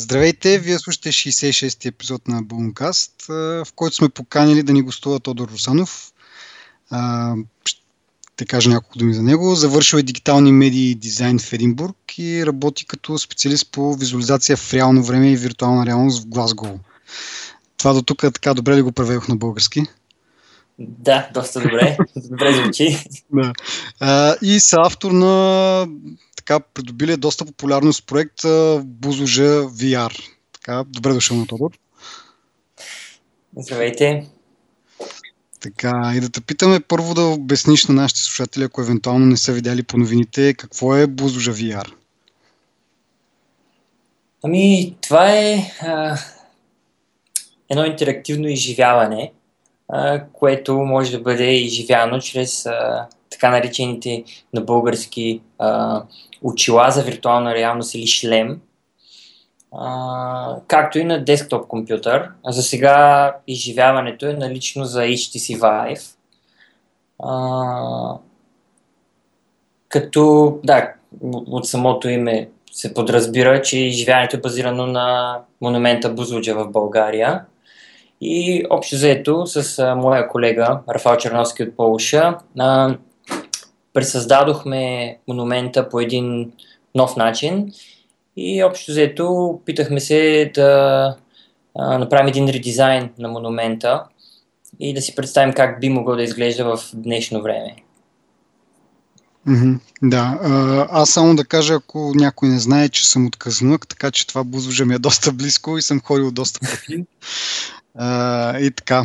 [0.00, 5.48] Здравейте, вие слушате 66-ти епизод на Бункаст, в който сме поканили да ни гостува Тодор
[5.48, 6.12] Русанов.
[7.64, 9.54] Ще кажа няколко думи за него.
[9.54, 14.74] Завършил е дигитални медии и дизайн в Единбург и работи като специалист по визуализация в
[14.74, 16.80] реално време и виртуална реалност в Глазго.
[17.76, 19.82] Това до тук така добре ли го преведох на български?
[20.78, 21.96] Да, доста добре.
[22.16, 23.04] добре звучи.
[23.32, 23.52] да.
[24.00, 25.86] А, и са автор на
[26.48, 28.40] така придобили доста популярност проект
[28.84, 30.28] Бузожа VR.
[30.52, 31.70] Така, добре дошъл на Тодор.
[33.56, 34.26] Здравейте.
[35.60, 39.52] Така, и да те питаме първо да обясниш на нашите слушатели, ако евентуално не са
[39.52, 41.92] видяли по новините, какво е Бузожа VR?
[44.42, 46.18] Ами, това е а,
[47.68, 49.32] едно интерактивно изживяване,
[49.88, 54.24] а, което може да бъде изживяно чрез а, така наречените
[54.54, 56.02] на български а,
[56.42, 58.60] очила за виртуална реалност или шлем,
[59.72, 62.30] а, както и на десктоп компютър.
[62.46, 66.14] За сега изживяването е налично за HTC Vive.
[67.22, 68.18] А,
[69.88, 76.68] като, да, от самото име се подразбира, че изживяването е базирано на монумента Бузлуджа в
[76.68, 77.44] България.
[78.20, 82.96] И общо заето с моя колега Рафал Черновски от Полша а,
[83.98, 86.52] пресъздадохме монумента по един
[86.94, 87.72] нов начин
[88.36, 91.16] и общо взето питахме се да
[91.78, 94.04] а, направим един редизайн на монумента
[94.80, 97.76] и да си представим как би могло да изглежда в днешно време.
[99.48, 100.38] Mm-hmm, да,
[100.90, 104.44] аз само да кажа, ако някой не знае, че съм от Казнук, така че това
[104.44, 107.04] бузлужа ми е доста близко и съм ходил доста пъти.
[108.66, 109.04] и така,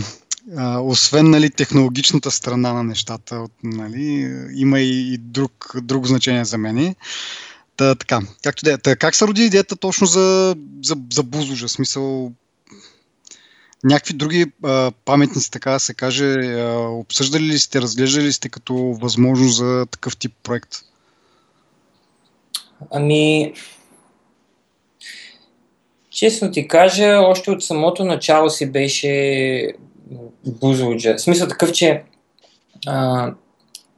[0.58, 6.58] а, освен нали, технологичната страна на нещата, нали, има и, и друг, друг значение за
[6.58, 6.96] мен.
[7.78, 8.96] Та, така, както да е.
[8.96, 11.70] Как се роди идеята точно за, за, за Бузлужа?
[11.70, 12.32] Смисъл,
[13.84, 18.50] някакви други а, паметници, така да се каже, а, обсъждали ли сте, разглеждали ли сте
[18.50, 20.76] като възможност за такъв тип проект?
[22.92, 23.54] Ами,
[26.10, 29.74] честно ти кажа, още от самото начало си беше
[30.48, 31.16] Бузлуджа.
[31.16, 32.04] В смисъл такъв, че
[32.88, 33.32] а,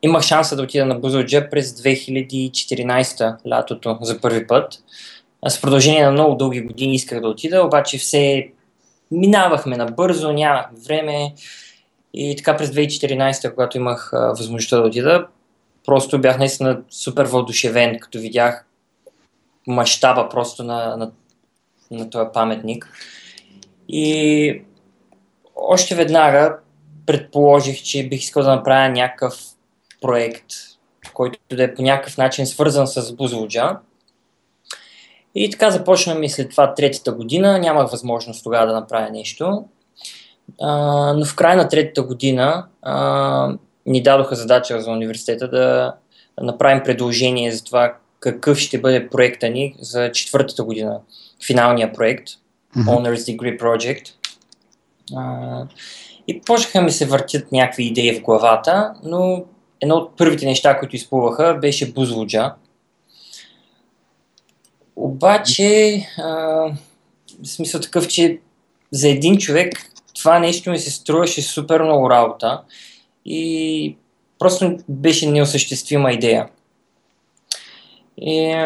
[0.02, 4.84] имах шанса да отида на Бузлуджа през 2014 лятото за първи път.
[5.48, 8.50] С продължение на много дълги години исках да отида, обаче все
[9.12, 11.34] минавахме набързо, няма време.
[12.14, 15.28] И така през 2014, когато имах а, възможността да отида,
[15.86, 18.66] просто бях наистина супер въодушевен, като видях
[19.68, 21.12] мащаба просто на, на,
[21.92, 22.90] на този паметник.
[23.90, 24.62] И
[25.56, 26.58] още веднага
[27.06, 29.40] предположих, че бих искал да направя някакъв
[30.02, 30.46] проект,
[31.14, 33.78] който да е по някакъв начин свързан с Бузлуджа.
[35.36, 37.60] И така започна ми след това третата година.
[37.60, 39.66] Нямах възможност тогава да направя нещо.
[40.62, 40.70] А,
[41.14, 45.94] но в края на третата година а, ни дадоха задача за университета да
[46.42, 51.00] направим предложение за това какъв ще бъде проекта ни за четвъртата година,
[51.48, 52.86] финалния проект, mm-hmm.
[52.86, 54.10] Honors Degree Project.
[56.28, 59.44] И почнаха ми се въртят някакви идеи в главата, но
[59.82, 62.54] едно от първите неща, които изплуваха, беше Бузлуджа.
[64.96, 66.32] Обаче, а,
[67.44, 68.40] в смисъл такъв, че
[68.92, 72.62] за един човек това нещо ми се струваше супер много работа
[73.26, 73.98] и
[74.40, 76.50] просто беше неосъществима идея.
[78.18, 78.66] И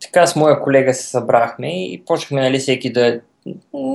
[0.00, 3.20] така с моя колега се събрахме и почнахме нали, всеки да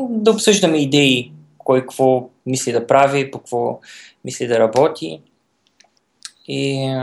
[0.09, 3.79] да обсъждаме идеи, кой какво мисли да прави, по какво
[4.25, 5.21] мисли да работи.
[6.47, 6.93] И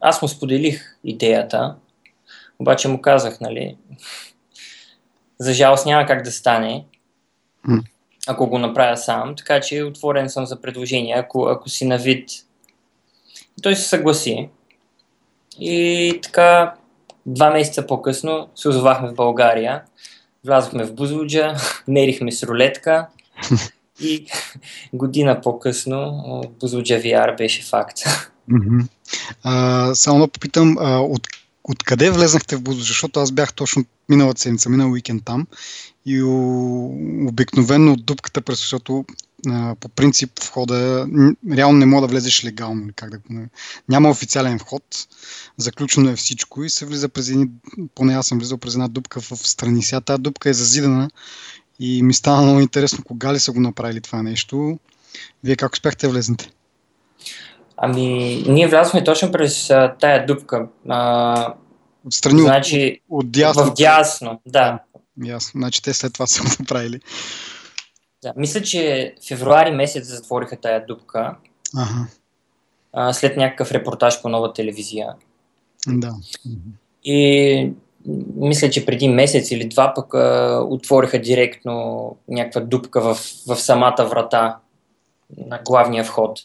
[0.00, 1.76] аз му споделих идеята,
[2.58, 3.76] обаче му казах, нали,
[5.38, 6.84] за жалост няма как да стане,
[8.26, 12.30] ако го направя сам, така че отворен съм за предложения, ако, ако си на вид.
[13.62, 14.48] Той се съгласи.
[15.60, 16.74] И така,
[17.26, 19.82] два месеца по-късно се озовахме в България
[20.44, 21.56] влязохме в Бузлуджа,
[21.88, 23.06] мерихме с рулетка
[24.00, 24.26] и
[24.92, 26.22] година по-късно
[26.60, 27.98] Бузлуджа VR беше факт.
[29.42, 31.26] А, само да попитам, а, от,
[31.64, 32.88] откъде влезнахте в Бузлуджа?
[32.88, 35.46] Защото аз бях точно миналата седмица, минал уикенд там
[36.06, 36.22] и
[37.28, 39.04] обикновено от дупката, през защото
[39.46, 41.08] а, по принцип входа
[41.52, 42.88] реално не мога да влезеш легално.
[42.96, 43.18] Как да,
[43.88, 44.82] няма официален вход,
[45.56, 47.48] заключено е всичко и се влиза през едни,
[47.94, 49.82] поне аз съм влизал през една дупка в страни.
[49.82, 51.10] Сега тази дупка е зазидана
[51.80, 54.78] и ми стана много интересно кога ли са го направили това нещо.
[55.44, 56.50] Вие как успяхте да влезнете?
[57.76, 60.66] Ами, ние влязохме точно през а, тая дупка.
[60.88, 61.54] А,
[62.06, 63.64] Отстрани значи, от, от дясно.
[63.64, 64.78] В дясно, да.
[65.24, 65.58] Ясно.
[65.58, 67.00] Значи те след това са го направили.
[68.22, 71.36] Да, мисля, че февруари месец затвориха тая дупка.
[71.76, 72.06] Ага.
[72.92, 75.14] А, след някакъв репортаж по нова телевизия.
[75.88, 76.14] Да.
[77.04, 77.72] И
[78.36, 84.06] мисля, че преди месец или два пък а, отвориха директно някаква дупка в, в самата
[84.10, 84.58] врата
[85.36, 86.40] на главния вход.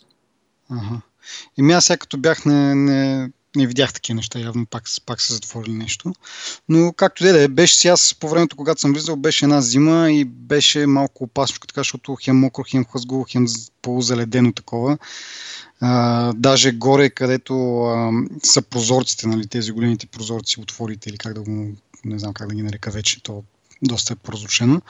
[0.69, 1.01] Ага.
[1.57, 5.33] И аз сега като бях не, не, не видях такива неща, явно пак, пак са
[5.33, 6.13] затворили нещо.
[6.69, 10.11] Но както да е, беше си аз по времето, когато съм влизал, беше една зима
[10.11, 13.45] и беше малко опасно, така, защото хем мокро, хем хъзгово, хем
[13.81, 14.97] полузаледено такова.
[15.81, 18.11] А, даже горе, където а,
[18.43, 21.71] са прозорците, нали, тези големите прозорци, отворите или как да го,
[22.05, 23.43] не знам как да ги нарека вече, то
[23.81, 24.81] доста е прозрачено.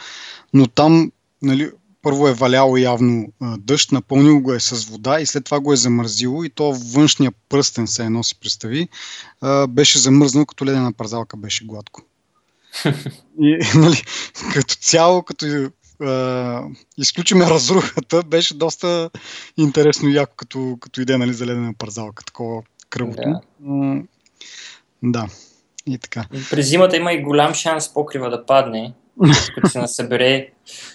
[0.53, 1.11] Но там,
[1.41, 1.71] нали,
[2.03, 5.75] първо е валяло явно дъжд, напълнил го е с вода и след това го е
[5.75, 8.87] замързило и то външния пръстен се едно си представи,
[9.69, 12.01] беше замръзнал като ледена парзалка, беше гладко.
[13.41, 14.03] и, нали,
[14.53, 15.69] като цяло, като
[16.01, 16.61] а,
[16.97, 19.09] изключиме разрухата, беше доста
[19.57, 23.21] интересно и яко като, като идея нали, за ледена парзалка, такова кръвото.
[23.59, 24.01] Да.
[25.03, 25.27] да.
[25.87, 26.25] И така.
[26.49, 28.93] През зимата има и голям шанс покрива да падне
[29.55, 30.49] като се насъбере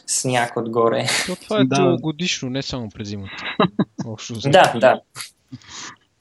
[0.07, 1.07] сняг отгоре.
[1.29, 1.97] Но това е да.
[2.01, 3.45] годишно, не само през зимата.
[4.05, 5.01] Общо, да, да.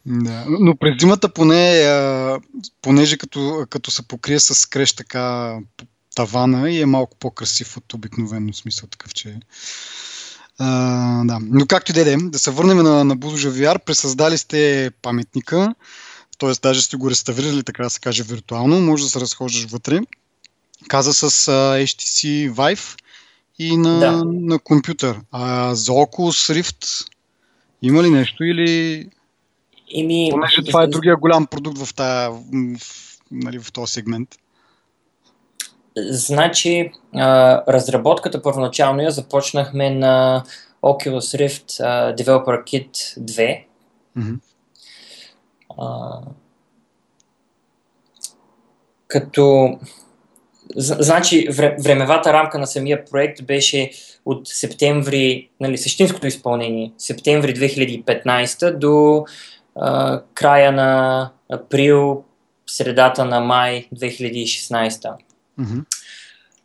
[0.06, 2.40] Да, но през зимата поне, а,
[2.82, 5.58] понеже като, като се покрие с крещ така
[6.16, 9.40] тавана и е малко по-красив от обикновено смисъл такъв, че
[10.60, 11.40] а, да.
[11.42, 15.76] Но както и да е, да се върнем на, на Бузожа VR, пресъздали сте паметника,
[16.38, 16.52] т.е.
[16.62, 20.00] даже сте го реставрирали, така да се каже, виртуално, може да се разхождаш вътре
[20.88, 23.00] каза с uh, HTC Vive
[23.60, 24.24] и на, да.
[24.26, 25.20] на компютър.
[25.32, 27.08] А за Oculus Rift
[27.82, 29.10] има ли нещо или...
[29.88, 30.28] Ими...
[30.32, 32.42] Понеже това е другия голям продукт в, тая, в,
[33.32, 34.30] нали, в този сегмент.
[35.98, 40.44] Значи, а, разработката първоначално я започнахме на
[40.84, 43.64] Oculus Rift а, Developer Kit 2.
[44.18, 44.40] Mm-hmm.
[45.80, 46.20] А,
[49.08, 49.78] като
[50.76, 51.48] Значи,
[51.84, 53.92] времевата рамка на самия проект беше
[54.26, 59.26] от септември, нали, същинското изпълнение, септември 2015 до
[59.76, 62.24] а, края на април,
[62.68, 65.14] средата на май 2016.
[65.60, 65.84] Mm-hmm.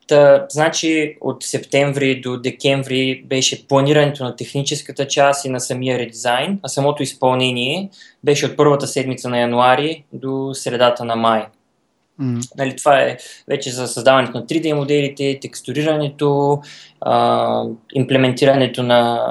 [0.08, 6.60] Та, значи от септември до декември беше планирането на техническата част и на самия редизайн,
[6.62, 7.90] а самото изпълнение
[8.24, 11.46] беше от първата седмица на януари до средата на май.
[12.22, 12.56] Mm.
[12.56, 13.16] Нали, това е
[13.48, 16.60] вече за създаването на 3D моделите, текстурирането,
[17.00, 17.64] а,
[17.94, 19.30] имплементирането на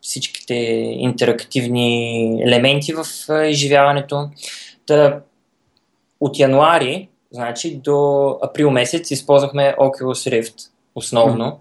[0.00, 0.54] всичките
[0.98, 3.04] интерактивни елементи в
[3.48, 4.30] изживяването.
[4.86, 5.20] Та,
[6.20, 11.58] от януари значи, до април месец използвахме Oculus Rift основно, mm.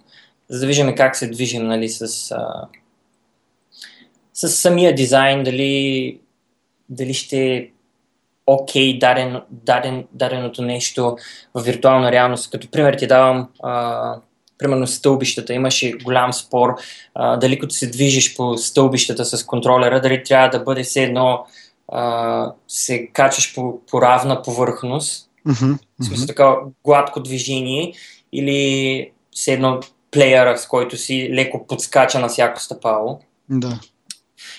[0.50, 2.68] за да виждаме как се движим нали, с, а,
[4.34, 6.20] с самия дизайн, дали,
[6.90, 7.72] дали ще
[8.48, 11.18] окей okay, даден, даден, даденото нещо
[11.54, 12.52] в виртуална реалност.
[12.52, 14.16] Като пример ти давам а,
[14.58, 15.54] примерно стълбищата.
[15.54, 16.76] Имаше голям спор
[17.16, 21.46] а, дали като се движиш по стълбищата с контролера, дали трябва да бъде все едно
[21.88, 25.78] а, се качаш по, по равна повърхност, mm-hmm.
[26.00, 27.94] в смисъл така гладко движение
[28.34, 29.80] или все едно
[30.12, 33.20] плеера, с който си леко подскача на всяко стъпало.
[33.50, 33.80] Да.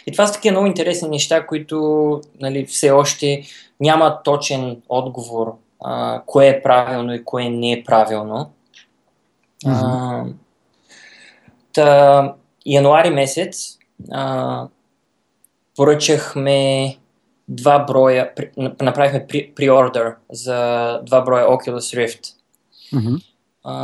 [0.06, 3.42] И това са такива много интересни неща, които нали, все още
[3.80, 8.50] няма точен отговор а, кое е правилно и кое не е правилно.
[9.66, 10.25] А,
[11.73, 12.35] та,
[12.66, 13.78] януари месец
[14.12, 14.66] а,
[15.76, 16.97] поръчахме
[17.49, 18.32] два броя,
[18.80, 22.35] направихме преордер за два броя Oculus Rift.
[22.94, 23.25] Mm-hmm.
[23.70, 23.75] А,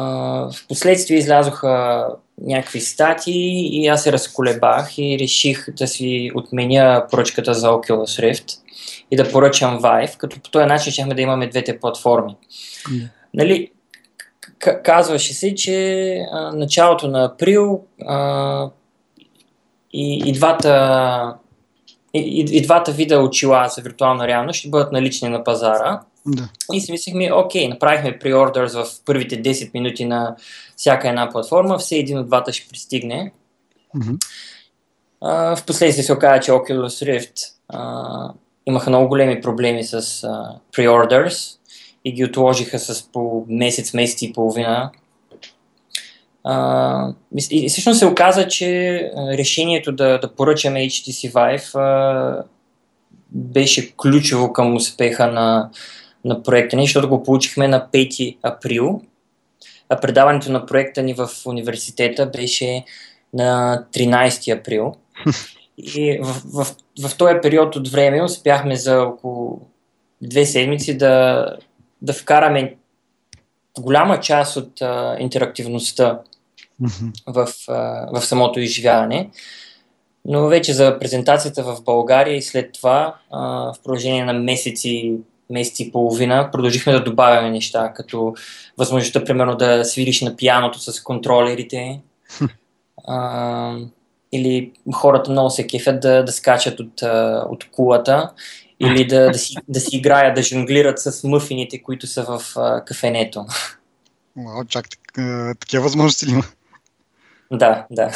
[0.50, 2.06] в последствие излязоха
[2.40, 8.58] някакви статии и аз се разколебах и реших да си отменя поръчката за Oculus Rift
[9.10, 12.36] и да поръчам Vive, като по този начин щехме да имаме двете платформи.
[12.88, 13.08] Mm.
[13.34, 13.70] Нали,
[14.84, 18.70] казваше се, че а, началото на април а,
[19.92, 21.34] и, и двата
[22.14, 26.00] и, и, и двата вида очила за виртуална реалност ще бъдат налични на пазара.
[26.26, 26.48] Да.
[26.72, 30.36] И си мислихме, окей, направихме преордърс в първите 10 минути на
[30.76, 33.32] всяка една платформа, все един от двата ще пристигне.
[33.96, 34.18] Mm-hmm.
[35.22, 38.32] Uh, в последствие се оказа, че Oculus Rift uh,
[38.66, 41.58] имаха много големи проблеми с uh, преордърс
[42.04, 44.90] и ги отложиха с по месец, месец и половина.
[46.46, 47.14] Uh,
[47.50, 52.42] и всъщност се оказа, че решението да, да поръчаме HTC Vive uh,
[53.30, 55.70] беше ключово към успеха на,
[56.24, 59.02] на проекта ни, защото го получихме на 5 април.
[59.88, 62.84] а предаването на проекта ни в университета беше
[63.32, 64.94] на 13 април.
[65.78, 66.76] И в, в,
[67.08, 69.60] в, този период от време успяхме за около
[70.22, 71.46] две седмици да,
[72.02, 72.76] да вкараме
[73.80, 76.20] голяма част от а, интерактивността
[77.26, 79.30] в, а, в самото изживяване.
[80.24, 83.40] Но вече за презентацията в България и след това, а,
[83.72, 85.14] в продължение на месеци,
[85.54, 88.34] месеци и половина, продължихме да добавяме неща, като
[88.78, 92.00] възможността, примерно, да свириш на пияното с контролерите.
[93.08, 93.76] А,
[94.32, 97.02] или хората много се кефят да, да скачат от,
[97.50, 98.30] от кулата
[98.80, 102.84] или да, да, си, да си играят, да жонглират с мъфините, които са в а,
[102.84, 103.46] кафенето.
[104.36, 104.86] Вау, чак
[105.60, 106.44] такива възможности ли има?
[107.52, 108.10] Да, да.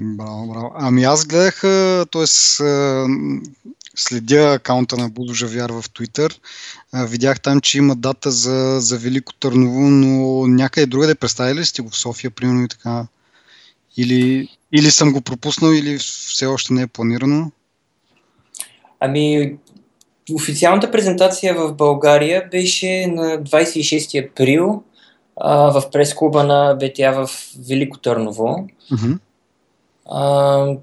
[0.00, 0.72] Браво, браво.
[0.74, 1.60] Ами аз гледах,
[2.12, 2.26] т.е.
[3.98, 6.38] следя акаунта на Будо Жавяр в Twitter.
[6.94, 11.82] Видях там, че има дата за, за Велико Търново, но някъде другаде представили ли сте
[11.82, 13.06] го в София, примерно и така?
[13.96, 17.50] Или, или съм го пропуснал, или все още не е планирано?
[19.00, 19.56] Ами,
[20.34, 24.82] официалната презентация в България беше на 26 април
[25.36, 27.30] а, в прес-клуба на БТА в
[27.68, 28.68] Велико Търново.
[28.92, 29.18] Mm-hmm.
[30.10, 30.76] А,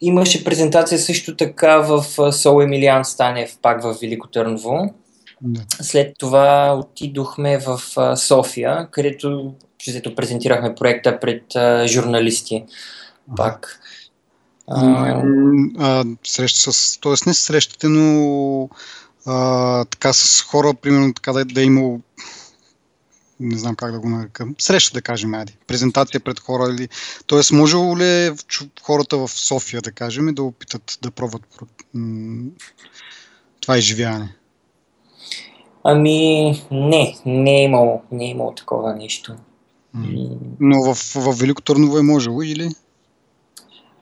[0.00, 4.94] имаше презентация също така в Сол Емилиан Станев, пак в Велико Търново.
[5.80, 7.82] След това отидохме в
[8.16, 11.42] София, където често презентирахме проекта пред
[11.86, 12.64] журналисти.
[13.36, 13.80] Пак.
[14.70, 15.22] А,
[15.78, 17.12] а, среща с, т.е.
[17.26, 18.68] не срещате, но
[19.26, 22.00] а, така с хора, примерно така да, да е имал
[23.40, 26.88] не знам как да го нарека, среща да кажем, айде, презентация пред хора или...
[27.26, 28.30] Тоест, може ли
[28.82, 31.42] хората в София, да кажем, да опитат да пробват
[33.60, 34.34] това изживяване?
[35.84, 39.34] Ами, не, не е имало, не е имало такова нещо.
[40.60, 42.68] Но в, в Велико Търново е можело или?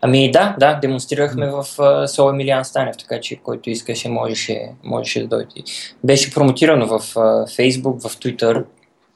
[0.00, 5.20] Ами да, да, демонстрирахме в uh, Сол Емилиан Станев, така че който искаше можеше, можеше
[5.20, 5.62] да дойде.
[6.04, 8.64] Беше промотирано в uh, Facebook, в Twitter.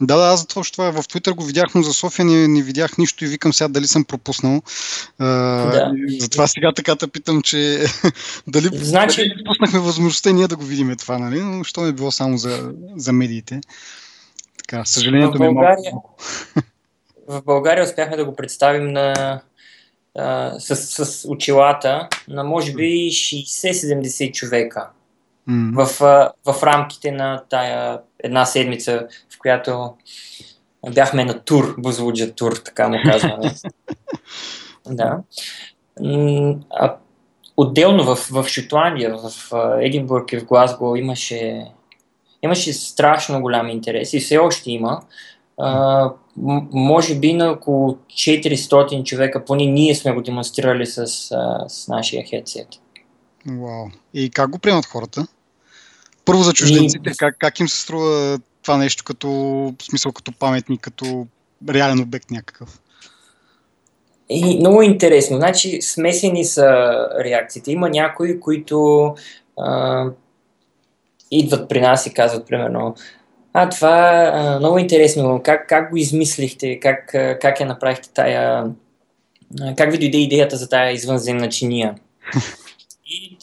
[0.00, 2.99] Да, да, аз точно това в Twitter го видях, но за София не, не видях
[2.99, 4.62] нищо и викам сега дали съм пропуснал.
[5.19, 5.92] Да.
[6.19, 7.85] Затова сега така те питам, че
[8.47, 9.33] дали, значи...
[9.37, 11.40] пропуснахме възможността ние да го видим това, нали?
[11.40, 13.61] Но що е било само за, за медиите.
[14.59, 16.16] Така, съжалението в България, ми е малко.
[17.28, 19.40] В България успяхме да го представим на,
[20.19, 24.88] а, с, с очилата на може би 60-70 човека.
[25.49, 25.85] Mm.
[25.85, 26.00] В,
[26.52, 29.94] в рамките на тая една седмица, в която
[30.90, 33.54] бяхме на тур, Бузлуджа тур, така му казваме.
[34.86, 35.18] да.
[36.70, 36.96] А,
[37.56, 41.66] отделно в, в Шотландия, в Единбург и в Глазго имаше
[42.42, 45.02] имаше страшно голям интерес и все още има.
[45.58, 46.10] А,
[46.72, 51.06] може би на около 400 човека, поне ние сме го демонстрирали с,
[51.68, 52.68] с нашия хедсет.
[53.46, 53.88] Вау.
[54.14, 55.26] И как го приемат хората?
[56.30, 57.16] Първо за чужденците, и...
[57.16, 59.30] как, как им се струва това нещо като
[59.78, 61.26] в смисъл като паметник, като
[61.70, 62.80] реален обект някакъв?
[64.28, 65.37] И, много интересно.
[65.37, 66.66] Значи смесени са
[67.25, 67.72] реакциите.
[67.72, 69.06] Има някои, които
[69.58, 70.04] а,
[71.30, 72.94] идват при нас и казват, примерно,
[73.52, 74.22] а, това
[74.54, 77.06] е много интересно, как, как го измислихте, как,
[77.40, 78.64] как я направихте тая,
[79.76, 81.94] как ви дойде идеята за тая извънземна чиния?
[83.11, 83.37] И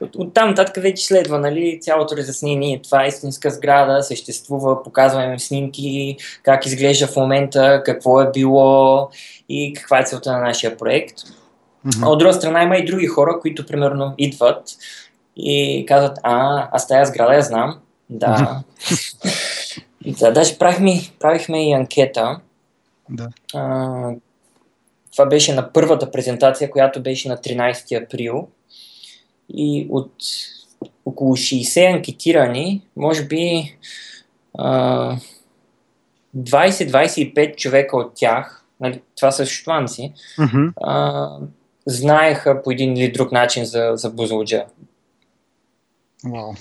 [0.00, 2.82] от, от там нататък вече следва нали, цялото разяснение.
[2.82, 9.10] Това е истинска сграда, съществува, показваме снимки, как изглежда в момента, какво е било
[9.48, 11.18] и каква е целта на нашия проект.
[11.18, 12.04] Mm-hmm.
[12.06, 14.62] А от друга страна има и други хора, които примерно идват
[15.36, 17.78] и казват, а, аз тая сграда я знам.
[18.10, 18.62] Да.
[20.06, 22.40] да, даже правихме, правихме и анкета.
[23.08, 23.28] Да.
[23.54, 24.10] А,
[25.12, 28.48] това беше на първата презентация, която беше на 13 април.
[29.54, 30.12] И от
[31.04, 33.76] около 60 анкетирани, може би
[34.58, 35.16] а,
[36.36, 40.72] 20-25 човека от тях, нали, това са шотландци, mm-hmm.
[40.82, 41.38] а,
[41.86, 44.64] знаеха по един или друг начин за, за Бузлуджа.
[46.24, 46.54] Вау.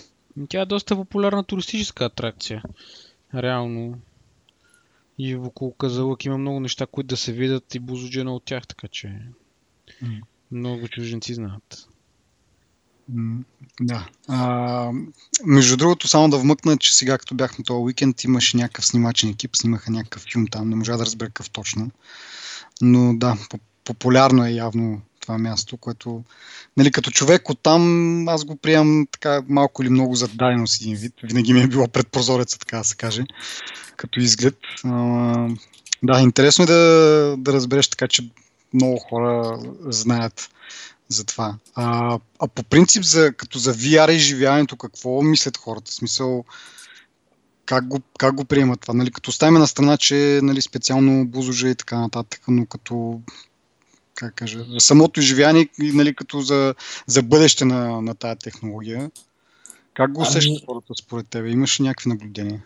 [0.50, 2.64] Тя е доста популярна туристическа атракция.
[3.36, 4.00] Реално.
[5.18, 8.88] И около Казалък има много неща, които да се видят и Бузуджена от тях, така
[8.88, 9.08] че
[10.04, 10.22] mm.
[10.52, 11.88] много чужденци знаят.
[13.82, 14.08] Да.
[14.28, 14.92] А,
[15.46, 19.56] между другото, само да вмъкна, че сега като бяхме този уикенд, имаше някакъв снимачен екип,
[19.56, 21.92] снимаха някакъв филм там, не можа да разбера какъв точно.
[22.82, 23.38] Но да,
[23.84, 26.24] популярно е явно това място, което
[26.78, 31.14] нали, като човек оттам аз го приемам така малко или много за даденост един вид.
[31.24, 33.24] Винаги ми е било пред прозореца, така да се каже,
[33.96, 34.58] като изглед.
[34.84, 35.48] А,
[36.04, 38.30] да, интересно е да, да разбереш така, че
[38.74, 40.50] много хора знаят
[41.12, 41.56] за това.
[41.76, 45.92] А, а по принцип, за, като за VR изживяването, какво мислят хората?
[45.92, 46.46] В смисъл,
[47.66, 48.94] как го, как го приемат това?
[48.94, 53.22] Нали, като оставим на страна, че нали, специално бузоже и така нататък, но като
[54.16, 56.76] как кажа, за самото изживяване нали, като за,
[57.08, 59.12] за бъдеще на, на тази технология.
[59.94, 60.66] Как го усещат ами...
[60.66, 61.50] хората според тебе?
[61.50, 62.64] Имаш ли някакви наблюдения?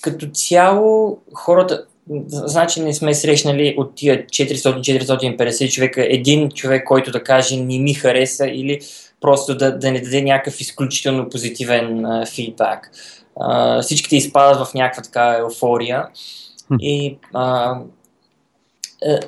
[0.00, 1.86] Като цяло хората,
[2.26, 7.94] значи не сме срещнали от тия 400-450 човека един човек, който да каже не ми
[7.94, 8.80] хареса или
[9.20, 12.90] просто да, да не даде някакъв изключително позитивен а, фидбак.
[13.40, 16.06] А, всичките изпадат в някаква така еуфория.
[16.80, 17.80] И а, а,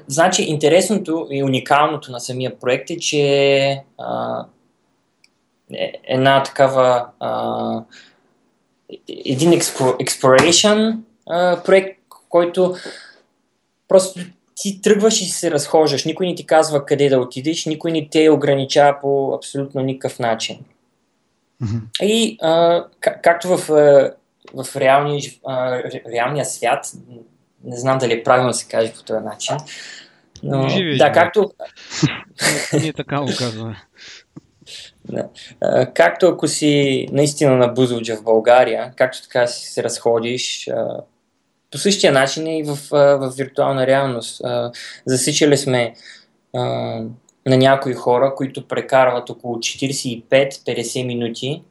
[0.06, 4.44] значи интересното и уникалното на самия проект е, че а,
[5.74, 7.82] е, една такава а,
[9.08, 11.97] един exploration а, проект,
[12.28, 12.76] който
[13.88, 14.20] просто
[14.54, 16.04] ти тръгваш и се разхождаш.
[16.04, 20.58] Никой не ти казва къде да отидеш, никой не те ограничава по абсолютно никакъв начин.
[21.62, 22.04] Mm-hmm.
[22.04, 23.68] И а, как, както в,
[24.54, 25.82] в реалния, а,
[26.12, 26.92] реалния свят,
[27.64, 29.56] не знам дали е правилно се каже по този начин,
[30.42, 31.50] но Живи, да, както...
[32.82, 33.76] Ние така го казваме.
[35.04, 35.28] Да.
[35.60, 41.00] А, както ако си наистина на Бузлуджа в България, както така си се разходиш, а,
[41.70, 44.42] по същия начин и в, в виртуална реалност.
[45.06, 45.94] Засичали сме
[46.56, 46.60] а,
[47.46, 51.62] на някои хора, които прекарват около 45-50 минути.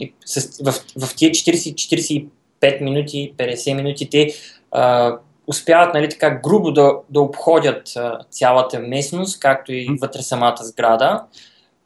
[0.00, 0.72] И с, в,
[1.06, 4.34] в тия 40-45 минути, 50 минути те
[4.72, 5.16] а,
[5.46, 11.22] успяват нали, така грубо да, да обходят а, цялата местност, както и вътре самата сграда.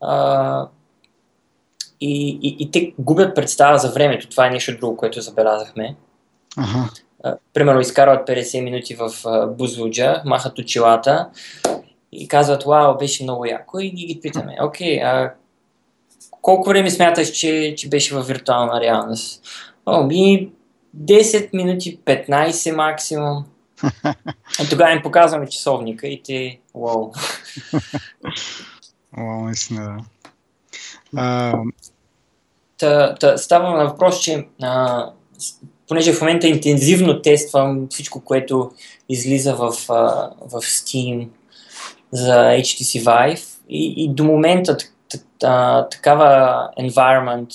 [0.00, 0.68] А,
[2.00, 4.28] и, и, и те губят представа за времето.
[4.28, 5.96] Това е нещо друго, което забелязахме.
[6.56, 6.90] Ага
[7.54, 9.10] примерно изкарват 50 минути в
[9.58, 11.28] Бузвуджа, махат очилата
[12.12, 15.34] и казват, вау, беше много яко и ги ги питаме, окей, а
[16.42, 19.44] колко време смяташ, че, че беше в виртуална реалност?
[19.86, 20.50] О, ми
[20.96, 23.44] 10 минути, 15 максимум.
[24.70, 27.12] Тогава им показваме часовника и те, вау.
[29.16, 30.04] Вау, наистина,
[31.12, 31.62] да.
[32.78, 35.06] Та, та, става на въпрос, че а,
[35.90, 38.70] понеже в момента интензивно тествам всичко, което
[39.08, 39.70] излиза в,
[40.40, 41.28] в Steam
[42.12, 43.44] за HTC Vive.
[43.68, 44.76] И, и до момента
[45.90, 47.54] такава environment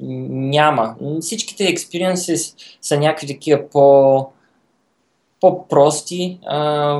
[0.00, 0.94] няма.
[1.20, 4.26] Всичките experiences са някакви такива по,
[5.40, 6.58] по-прости, а,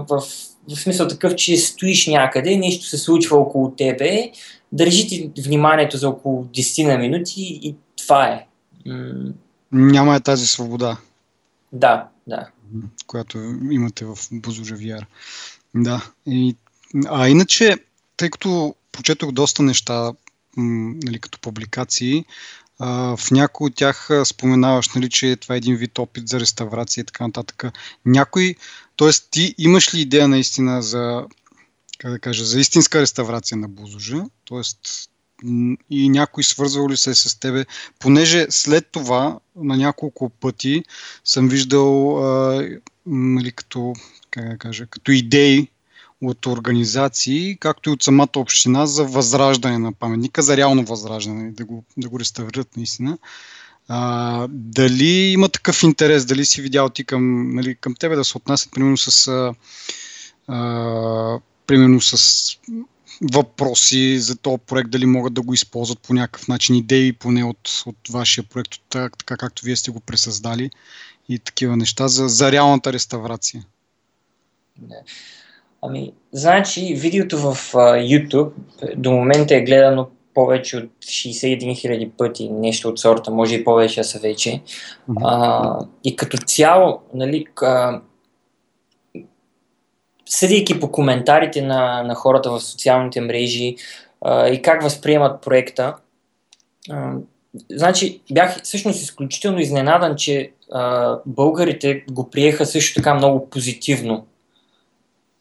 [0.08, 0.22] в,
[0.68, 4.30] в смисъл такъв, че стоиш някъде, нещо се случва около тебе,
[4.72, 8.46] държи ти вниманието за около 10 на минути и това е
[9.72, 10.96] няма е тази свобода.
[11.72, 12.48] Да, да.
[13.06, 13.38] Която
[13.70, 15.04] имате в Buzure VR.
[15.74, 16.10] Да.
[16.26, 16.56] И,
[17.08, 17.76] а иначе,
[18.16, 20.12] тъй като прочетох доста неща,
[20.56, 22.24] нали, като публикации,
[22.78, 27.02] а, в някои от тях споменаваш, нали, че това е един вид опит за реставрация
[27.02, 27.64] и така нататък.
[28.04, 28.54] Някой,
[28.96, 29.10] т.е.
[29.30, 31.26] ти имаш ли идея наистина за,
[31.98, 34.24] как да кажа, за истинска реставрация на Бузожа?
[34.48, 34.62] Т.е
[35.90, 37.64] и някой свързвал ли се с тебе,
[37.98, 40.82] понеже след това на няколко пъти
[41.24, 42.68] съм виждал а,
[43.06, 43.92] нали, като,
[44.30, 45.68] как да кажа, като идеи
[46.22, 51.64] от организации, както и от самата община за възраждане на паметника, за реално възраждане, да
[51.64, 53.18] го, да го реставрират наистина.
[53.88, 58.36] А, дали има такъв интерес, дали си видял ти към, нали, към тебе да се
[58.36, 59.54] отнасят примерно с а,
[60.54, 62.16] а, примерно с
[63.22, 67.82] въпроси за този проект, дали могат да го използват по някакъв начин, идеи поне от,
[67.86, 70.70] от вашия проект, от, така както вие сте го пресъздали
[71.28, 73.64] и такива неща за, за реалната реставрация.
[74.88, 74.96] Не.
[75.82, 78.52] Ами, значи, видеото в uh, YouTube
[78.96, 84.04] до момента е гледано повече от 61 000 пъти, нещо от сорта, може и повече
[84.04, 84.62] са вече.
[85.22, 87.44] А, и като цяло, нали,
[90.28, 93.76] съдейки по коментарите на, на хората в социалните мрежи
[94.24, 95.94] а, и как възприемат проекта,
[96.90, 97.12] а,
[97.70, 104.26] значи бях всъщност изключително изненадан, че а, българите го приеха също така много позитивно.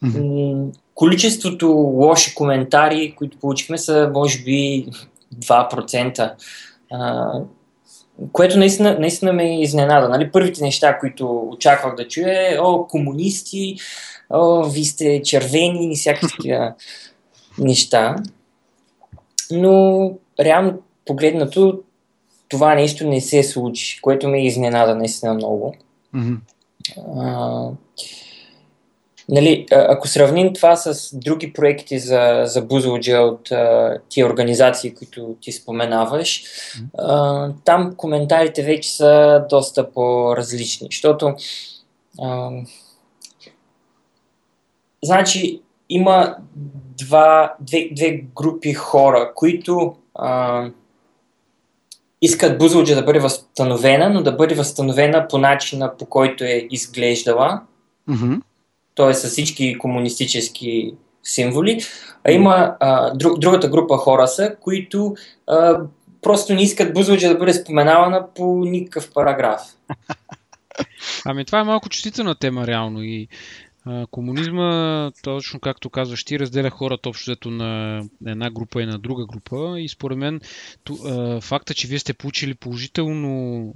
[0.03, 0.75] Mm-hmm.
[0.95, 4.87] Количеството лоши коментари, които получихме, са може би
[5.35, 6.33] 2%.
[6.91, 7.31] А,
[8.31, 10.09] което наистина, наистина ме изненада.
[10.09, 10.31] Нали?
[10.31, 13.77] Първите неща, които очаквах да чуя е, о, комунисти,
[14.29, 16.73] о, ви сте червени и всякакви такива
[17.57, 18.15] неща.
[19.51, 21.79] Но реално погледнато
[22.49, 25.75] това нещо не се случи, което ме изненада наистина много.
[26.13, 26.35] Мгм.
[27.17, 27.69] А,
[29.29, 35.35] нали, ако сравним това с други проекти за, за Бузлоджа от а, тия организации, които
[35.41, 36.43] ти споменаваш,
[36.97, 41.35] а, там коментарите вече са доста по-различни, защото
[42.21, 42.49] а,
[45.07, 46.35] значи има
[46.97, 50.65] два, две, две групи хора, които а,
[52.21, 57.61] искат Бузлоджа да бъде възстановена, но да бъде възстановена по начина, по който е изглеждала,
[58.07, 58.33] Мгм.
[58.95, 59.13] т.е.
[59.13, 60.93] с всички комунистически
[61.23, 61.81] символи.
[62.23, 65.15] А има а, друг, другата група хора са, които
[65.47, 65.79] а,
[66.21, 69.61] просто не искат Бузлоджа да бъде споменавана по никакъв параграф.
[71.25, 73.27] Ами това е малко чувствителна тема реално и
[74.11, 79.75] комунизма, точно както казваш ти, разделя хората общо на една група и на друга група.
[79.79, 80.41] И според мен
[80.83, 83.73] ту, а, факта, че вие сте получили положително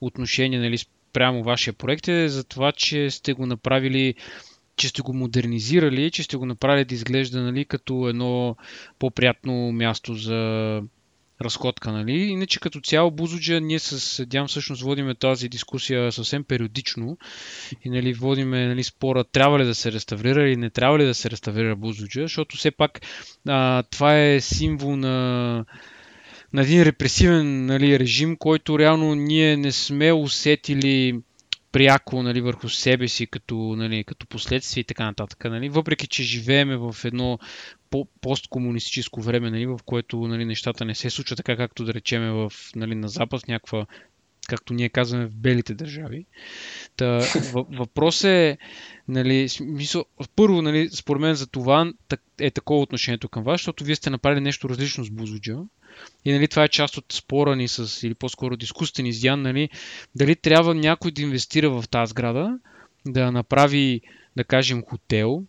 [0.00, 4.14] отношение нали, спрямо вашия проект е за това, че сте го направили
[4.76, 8.56] че сте го модернизирали, че сте го направили да изглежда нали, като едно
[8.98, 10.82] по-приятно място за
[11.40, 12.12] разходка, нали?
[12.12, 17.18] Иначе като цяло Бузуджа ние с Дям всъщност водиме тази дискусия съвсем периодично
[17.84, 21.14] и нали, водиме нали, спора трябва ли да се реставрира или не трябва ли да
[21.14, 23.00] се реставрира Бузуджа, защото все пак
[23.48, 25.64] а, това е символ на
[26.52, 31.20] на един репресивен нали, режим, който реално ние не сме усетили
[31.72, 35.44] пряко нали, върху себе си като, нали, като последствие и така нататък.
[35.44, 35.68] Нали.
[35.68, 37.38] Въпреки, че живееме в едно
[37.90, 42.30] по- посткомунистическо време, нали, в което нали, нещата не се случват така, както да речеме
[42.30, 43.86] в, нали, на Запад, някаква,
[44.48, 46.26] както ние казваме, в белите държави.
[46.96, 47.18] Та,
[47.52, 48.58] въ- въпрос е,
[49.08, 50.04] нали, смисъл,
[50.36, 51.92] първо, нали, според мен за това
[52.40, 55.58] е такова отношението към вас, защото вие сте направили нещо различно с Бузуджа.
[56.24, 59.42] И нали, това е част от спора ни с, или по-скоро дискусията ни с Ян,
[59.42, 59.68] нали,
[60.14, 62.58] дали трябва някой да инвестира в тази сграда,
[63.06, 64.00] да направи,
[64.36, 65.44] да кажем, хотел,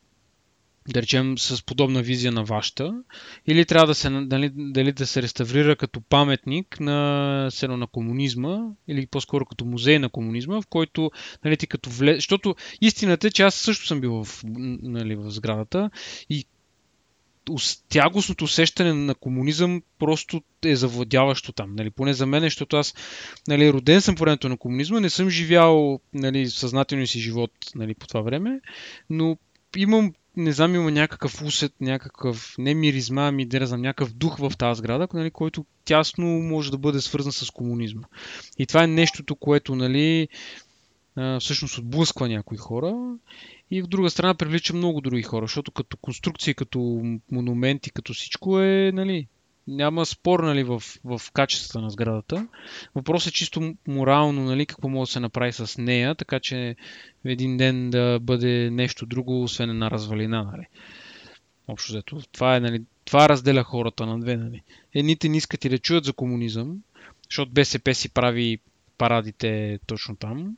[0.89, 3.03] да речем с подобна визия на вашата,
[3.47, 8.60] или трябва да се, дали, дали да се реставрира като паметник на, сено на комунизма,
[8.88, 11.12] или по-скоро като музей на комунизма, в който,
[11.45, 12.15] нали, ти като влез...
[12.15, 15.89] Защото истината е, че аз също съм бил в, нали, в сградата
[16.29, 16.45] и
[17.89, 21.75] тягостното усещане на комунизъм просто е завладяващо там.
[21.75, 21.89] Нали?
[21.89, 22.93] Поне за мен, защото аз
[23.47, 27.93] нали, роден съм по времето на комунизма, не съм живял нали, съзнателния си живот нали,
[27.93, 28.60] по това време,
[29.10, 29.38] но
[29.77, 34.51] имам, не знам, има някакъв усет, някакъв, не миризма, ами да знам, някакъв дух в
[34.58, 38.03] тази сграда, нали, който тясно може да бъде свързан с комунизма.
[38.60, 40.27] И това е нещото, което нали,
[41.39, 43.15] всъщност отблъсква някои хора
[43.71, 46.80] и в друга страна привлича много други хора, защото като конструкции, като
[47.32, 49.28] монументи, като всичко е, нали,
[49.67, 52.47] няма спор нали, в, в качествата на сградата.
[52.95, 56.76] Въпросът е чисто морално, нали, какво може да се направи с нея, така че
[57.26, 60.43] един ден да бъде нещо друго, освен една развалина.
[60.43, 60.67] Нали.
[61.67, 62.19] Общо взето.
[62.32, 64.38] Това, е, нали, това разделя хората на две.
[64.38, 64.62] Нали.
[64.93, 66.78] Едните не искат и да чуят за комунизъм,
[67.30, 68.60] защото БСП си прави
[68.97, 70.58] парадите точно там.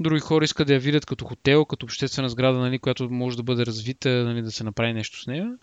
[0.00, 3.42] Други хора искат да я видят като хотел, като обществена сграда, нали, която може да
[3.42, 5.56] бъде развита, нали, да се направи нещо с нея.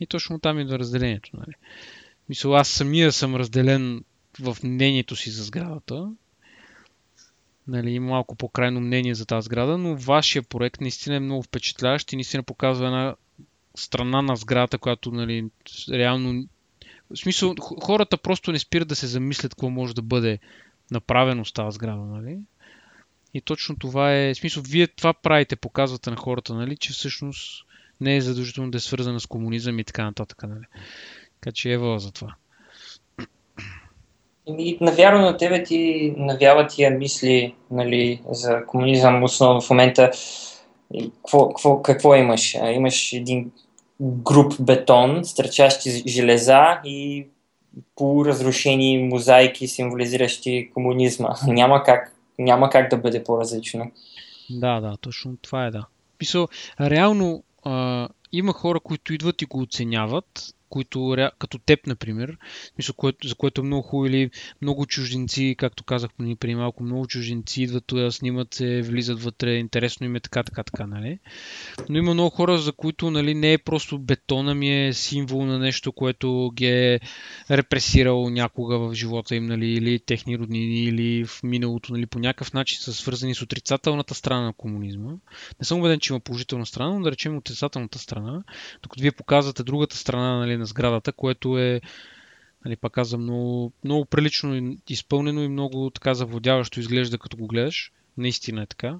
[0.00, 1.30] И точно там идва разделението.
[1.34, 1.54] Нали.
[2.28, 4.04] Мисля, аз самия съм разделен
[4.40, 6.12] в мнението си за сградата.
[7.68, 12.12] Нали, има малко по-крайно мнение за тази сграда, но вашия проект наистина е много впечатляващ
[12.12, 13.14] и наистина показва една
[13.74, 15.48] страна на сградата, която нали,
[15.90, 16.44] реално...
[17.10, 20.38] В смисъл, хората просто не спират да се замислят какво може да бъде
[20.90, 22.02] направено с тази сграда.
[22.02, 22.38] Нали?
[23.34, 27.64] И точно това е, в смисъл, вие това правите, показвате на хората, нали, че всъщност
[28.00, 30.42] не е задължително да е свързана с комунизъм и така нататък.
[30.42, 30.64] Нали.
[31.40, 32.34] Така че ева за това.
[34.58, 40.10] И навярно на тебе ти навява тия мисли нали, за комунизъм, основно в момента.
[41.22, 42.54] Какво, какво, какво имаш?
[42.54, 43.52] Имаш един
[44.00, 47.26] груп бетон, стърчащи железа и
[47.96, 51.34] полуразрушени мозайки, символизиращи комунизма.
[51.46, 53.92] Няма как, няма как да бъде по-различно.
[54.50, 55.86] Да, да, точно това е, да.
[56.18, 56.48] Писал,
[56.80, 62.36] реално а, има хора, които идват и го оценяват, които, като теб, например,
[63.24, 64.30] за което е много хубаво или
[64.62, 66.10] много чужденци, както казах
[66.40, 70.62] преди малко, много чужденци идват да снимат се, влизат вътре, интересно им е така, така,
[70.62, 71.18] така, нали?
[71.88, 75.58] Но има много хора, за които нали, не е просто бетона ми е символ на
[75.58, 77.00] нещо, което ги е
[77.50, 82.52] репресирал някога в живота им, нали, или техни роднини, или в миналото, нали, по някакъв
[82.52, 85.12] начин са свързани с отрицателната страна на комунизма.
[85.60, 88.42] Не съм убеден, че има положителна страна, но да речем отрицателната страна,
[88.82, 91.80] докато вие показвате другата страна нали, на сградата, което е
[92.64, 97.92] нали, пак казвам, много, много прилично изпълнено и много така заводяващо изглежда като го гледаш.
[98.16, 98.96] Наистина е така.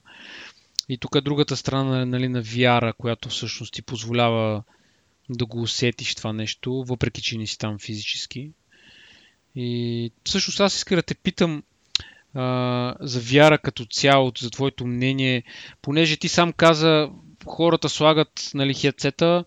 [0.88, 4.62] И тук е другата страна нали, на VR, която всъщност ти позволява
[5.29, 8.50] да го усетиш това нещо, въпреки че не си там физически.
[9.57, 11.62] И всъщност аз искам да те питам
[12.35, 15.42] а, за вяра като цяло, за твоето мнение,
[15.83, 17.11] понеже ти сам каза,
[17.46, 19.44] хората слагат нали, хедсета,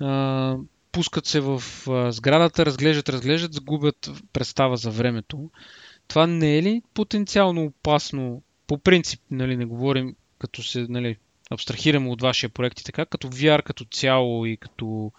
[0.00, 0.56] а,
[0.92, 5.50] пускат се в а, сградата, разглеждат, разглеждат, загубят представа за времето.
[6.08, 8.42] Това не е ли потенциално опасно?
[8.66, 11.16] По принцип, нали, не говорим като се нали,
[11.50, 15.12] абстрахираме от вашия проект и така, като VR като цяло и като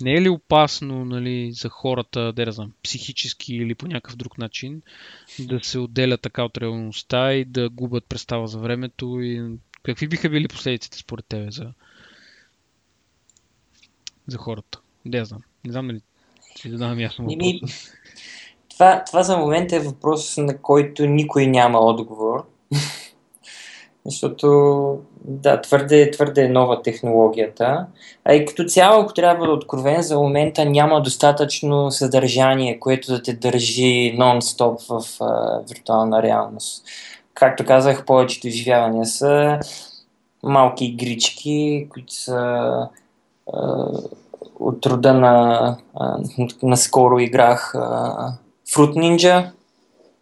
[0.00, 4.82] не е ли опасно нали, за хората, да знам, психически или по някакъв друг начин,
[5.38, 10.28] да се отделят така от реалността и да губят представа за времето и какви биха
[10.28, 11.72] били последиците според тебе за,
[14.26, 14.80] за хората?
[15.12, 15.40] Не знам.
[15.66, 16.00] Не знам ли
[16.56, 17.72] си задавам ясно въпрос.
[18.68, 22.44] Това, това за момента е въпрос, на който никой няма отговор.
[24.06, 27.86] Защото, да, твърде, твърде е нова технологията.
[28.24, 33.22] А и като цяло, ако трябва да откровен, за момента няма достатъчно съдържание, което да
[33.22, 36.84] те държи нон-стоп в а, виртуална реалност.
[37.34, 39.58] Както казах, повечето изживявания са
[40.42, 42.88] малки игрички, които са
[43.52, 43.88] а,
[44.60, 45.76] от рода на...
[45.94, 46.18] А,
[46.62, 47.78] наскоро играх а,
[48.68, 49.50] Fruit Ninja.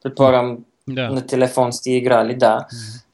[0.02, 1.10] Предполагам, да.
[1.10, 2.66] на телефон сте играли, да.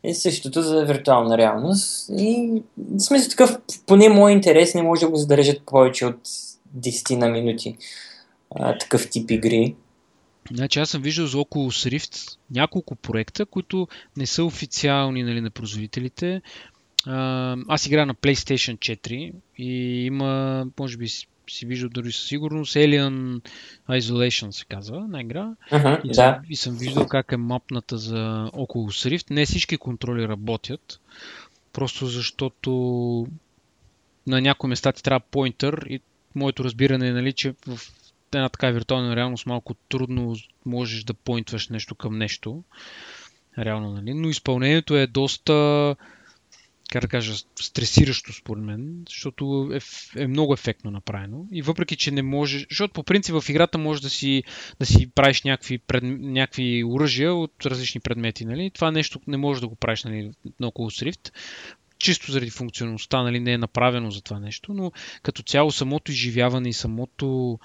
[0.05, 2.11] И същото за виртуална реалност.
[2.19, 6.21] И в смисъл такъв, поне мой интерес не може да го задържат повече от
[6.79, 7.77] 10 на минути.
[8.57, 9.75] А, такъв тип игри.
[10.53, 15.51] Значи аз съм виждал за Oculus Rift няколко проекта, които не са официални нали, на
[15.51, 16.43] производителите.
[17.69, 21.09] Аз играя на PlayStation 4 и има, може би
[21.51, 23.41] си виждал дори със сигурност, Alien
[23.91, 25.55] Isolation се казва на игра.
[25.73, 26.15] Uh-huh, и, да.
[26.15, 29.31] съм, и съм виждал как е мапната за Oculus Rift.
[29.31, 31.01] Не всички контроли работят,
[31.73, 32.71] просто защото
[34.27, 36.01] на някои места ти трябва поинтър и
[36.35, 37.79] моето разбиране е, нали, че в
[38.33, 40.37] една така виртуална реалност малко трудно
[40.67, 42.63] можеш да поинтваш нещо към нещо.
[43.59, 44.15] Реално, нали?
[44.15, 45.97] Но изпълнението е доста
[46.95, 49.79] как да кажа, стресиращо според мен, защото е,
[50.23, 51.47] е много ефектно направено.
[51.53, 54.43] И въпреки, че не може, защото по принцип в играта може да си,
[54.81, 58.71] да си правиш някакви, пред, някакви оръжия от различни предмети, нали?
[58.75, 60.31] Това нещо не може да го правиш нали,
[60.61, 61.33] на Oculus Rift,
[61.99, 66.69] чисто заради функционалността, нали, не е направено за това нещо, но като цяло самото изживяване
[66.69, 67.59] и самото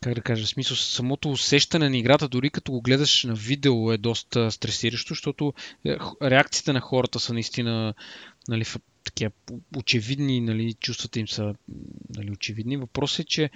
[0.00, 3.98] как да кажа, смисъл, самото усещане на играта, дори като го гледаш на видео е
[3.98, 5.54] доста стресиращо, защото
[5.86, 7.94] е, реакциите на хората са наистина
[8.48, 8.64] нали,
[9.04, 9.30] такива
[9.76, 11.54] очевидни, нали, чувствата им са
[12.16, 12.76] нали, очевидни.
[12.76, 13.50] Въпросът е, че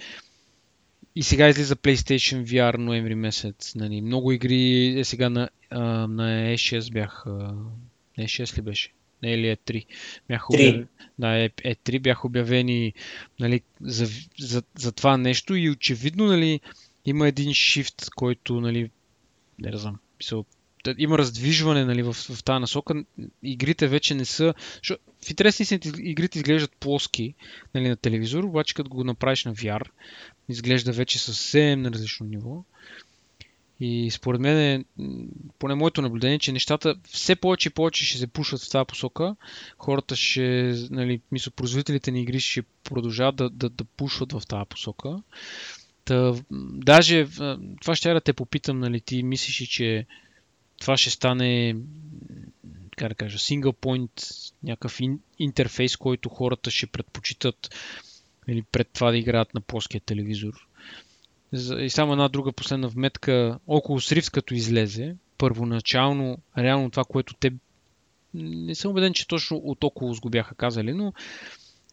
[1.15, 3.75] и сега излиза PlayStation VR ноември месец.
[3.75, 4.01] Нали.
[4.01, 5.49] Много игри е сега на,
[6.07, 7.23] на E6 бях.
[7.25, 8.89] На E6 ли беше?
[9.23, 9.85] Не или E3.
[10.27, 10.87] Бяха обяв...
[11.19, 12.93] Да, E3 бяха обявени
[13.39, 14.07] нали, за,
[14.39, 16.59] за, за това нещо и очевидно нали,
[17.05, 18.89] има един шифт, който нали,
[19.59, 20.45] не знам, мисъл,
[20.97, 23.03] има раздвижване нали, в, в тази насока.
[23.43, 24.53] Игрите вече не са...
[24.81, 27.33] Шо, в интересни си игрите изглеждат плоски
[27.75, 29.87] нали, на телевизор, обаче като го направиш на VR,
[30.49, 32.63] изглежда вече съвсем на различно ниво.
[33.85, 34.85] И според мен, е,
[35.59, 39.35] поне моето наблюдение, че нещата все повече и повече ще се пушват в тази посока.
[39.77, 44.69] Хората ще, нали, мисля, производителите на игри ще продължават да, да, да пушват в тази
[44.69, 45.23] посока.
[46.05, 46.35] Та,
[46.71, 47.27] даже
[47.81, 50.05] това ще я да те попитам, нали, ти мислиш, че
[50.79, 51.75] това ще стане,
[52.97, 54.99] как да кажа, single point, някакъв
[55.39, 57.75] интерфейс, който хората ще предпочитат
[58.47, 60.67] или пред това да играят на плоския телевизор.
[61.79, 63.59] И само една друга последна вметка.
[63.67, 67.51] Около Срифт като излезе, първоначално, реално това, което те...
[68.33, 71.13] Не съм убеден, че точно от около го бяха казали, но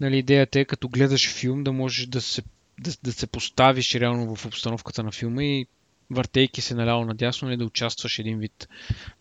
[0.01, 2.43] нали, идеята е като гледаш филм да можеш да се,
[2.81, 5.67] да, да се поставиш реално в обстановката на филма и
[6.11, 8.69] въртейки се наляво надясно, нали, да участваш един вид,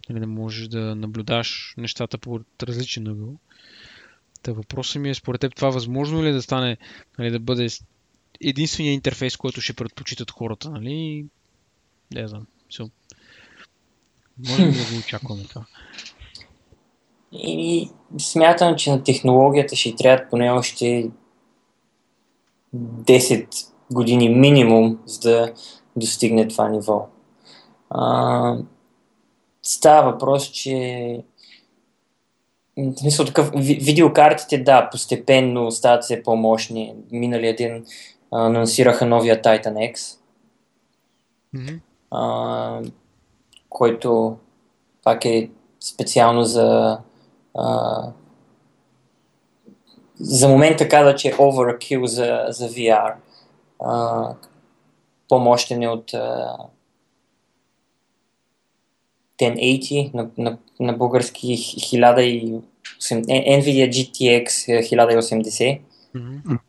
[0.09, 3.35] нали, да можеш да наблюдаш нещата по различен ъгъл.
[4.41, 6.77] Та въпросът ми е, според теб това възможно ли е да стане,
[7.17, 7.67] нали, да бъде
[8.41, 11.25] единствения интерфейс, който ще предпочитат хората, нали?
[12.13, 12.47] Не знам.
[12.71, 12.89] So,
[14.49, 15.65] може да го очакваме това?
[17.31, 21.09] И смятам, че на технологията ще трябва поне още
[22.75, 25.53] 10 години минимум, за да
[25.95, 27.07] достигне това ниво.
[27.89, 28.57] А,
[29.61, 31.23] става въпрос, че
[33.03, 36.93] Мисля, такъв, видеокартите, да, постепенно стават все по-мощни.
[37.11, 37.85] Миналия ден
[38.31, 40.19] анонсираха новия Titan X,
[41.55, 41.79] Mm-hmm.
[42.11, 42.81] а,
[43.69, 44.37] който
[45.03, 46.99] пак е специално за
[47.57, 48.03] а,
[50.19, 53.13] за момента каза, че е overkill за, за VR.
[53.79, 54.33] А,
[55.29, 56.57] по-мощен е от а,
[59.39, 62.61] 1080 на, на, на български 1000 и
[62.99, 65.81] NVIDIA GTX 1080.
[66.15, 66.59] Mm-hmm.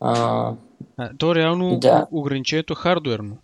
[0.00, 0.52] А,
[0.98, 2.06] А, то реално Да.
[2.12, 3.36] ограничението е хардуерно.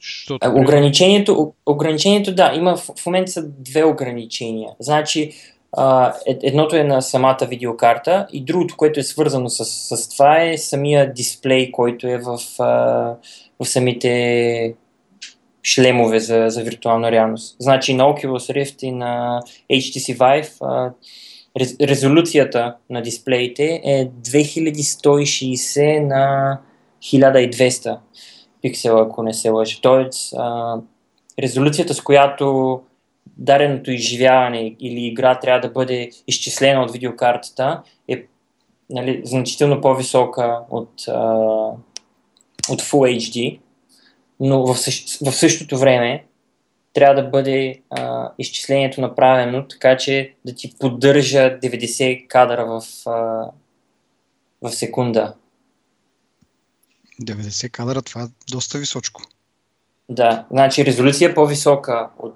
[0.00, 4.70] Защото, Ограничението, ограничението, да, има в, в момента са две ограничения.
[4.80, 5.32] Значи,
[5.72, 9.64] а, ед- едното е на самата видеокарта и другото, което е свързано с,
[9.96, 12.66] с това е самия дисплей, който е в, а,
[13.60, 14.74] в самите
[15.62, 17.56] шлемове за, за виртуална реалност.
[17.58, 20.90] Значи на Oculus Rift и на HTC Vive а,
[21.80, 26.58] резолюцията на дисплеите е 2160 на
[27.02, 27.98] 1200
[28.62, 29.78] пиксела, ако не се лъжа.
[29.82, 30.76] Тоест, а,
[31.42, 32.80] резолюцията, с която
[33.36, 38.24] даденото изживяване или игра трябва да бъде изчислена от видеокартата, е
[38.90, 41.22] нали, значително по-висока от, а,
[42.68, 43.58] от Full HD,
[44.40, 46.24] но в, същ, в същото време
[46.96, 53.50] трябва да бъде а, изчислението направено така, че да ти поддържа 90 кадра в, а,
[54.62, 55.34] в секунда.
[57.22, 59.22] 90 кадра, това е доста височко.
[60.08, 62.34] Да, значи резолюция е по-висока от.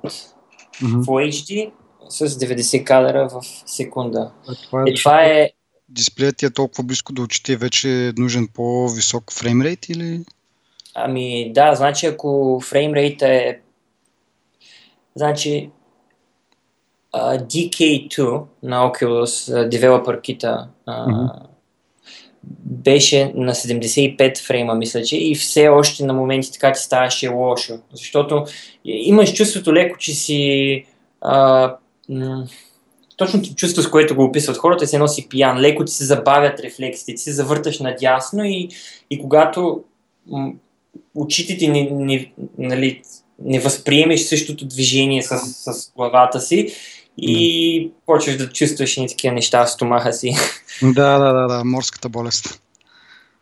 [0.83, 1.70] Full HD
[2.09, 4.33] с 90 кадра в секунда.
[4.49, 5.51] А това е, Е, това е,
[5.88, 10.25] Дисплеят ти е толкова близко до очите вече е нужен по-висок фреймрейт или?
[10.94, 13.59] ами да, значи ако фреймрейта е,
[15.20, 15.70] значи
[17.12, 21.26] а, DK2 на Oculus, девелопър кита, а, Мгм.
[22.64, 27.78] беше на 75 фрейма, мисля, че и все още на моменти така ти ставаше лошо.
[27.92, 28.44] Защото
[28.85, 30.85] имаш чувството леко, че си
[31.20, 31.74] а,
[32.09, 32.46] м-
[33.16, 35.61] точно чувство, с което го описват хората, се носи пиян.
[35.61, 38.68] Леко ти се забавят рефлексите, ти се завърташ надясно и,
[39.11, 39.85] и когато
[40.26, 40.52] м-
[41.14, 43.02] очите ти не, не, нали,
[43.44, 46.74] не възприемеш същото движение с, с главата си
[47.18, 50.35] и почваш да чувстваш и такива неща в стомаха си.
[50.83, 52.62] Да, да, да, да, морската болест.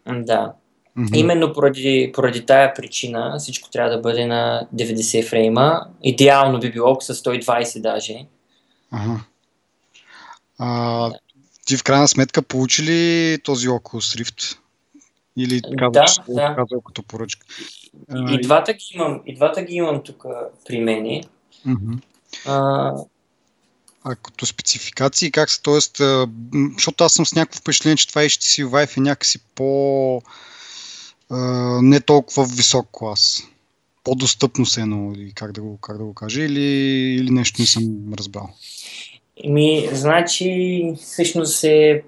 [0.06, 0.52] да.
[0.96, 1.14] Мгм.
[1.14, 5.80] Именно поради, поради тая причина всичко трябва да бъде на 90 фрейма.
[6.02, 8.26] Идеално би било с 120 даже.
[8.90, 9.20] Ага.
[10.58, 11.10] А,
[11.66, 14.58] ти в крайна сметка получи ли този Oculus Rift?
[15.38, 16.54] Или казваш, Да, да.
[16.56, 17.46] казал като поръчка?
[18.14, 20.24] И, и, двата ги имам, и двата ги имам тук
[20.66, 21.22] при мене.
[22.46, 22.92] А,
[24.04, 25.80] А като спецификации, как са, т.е.
[26.74, 30.22] защото аз съм с някакво впечатление, че това HTC Vive е някакси по...
[31.30, 31.38] а,
[31.82, 33.42] не толкова висок клас.
[34.04, 36.64] По-достъпно се едно, или как да го, как да го кажа, или,
[37.14, 38.50] или нещо не съм разбрал.
[39.44, 42.02] Ми, значи, всъщност е,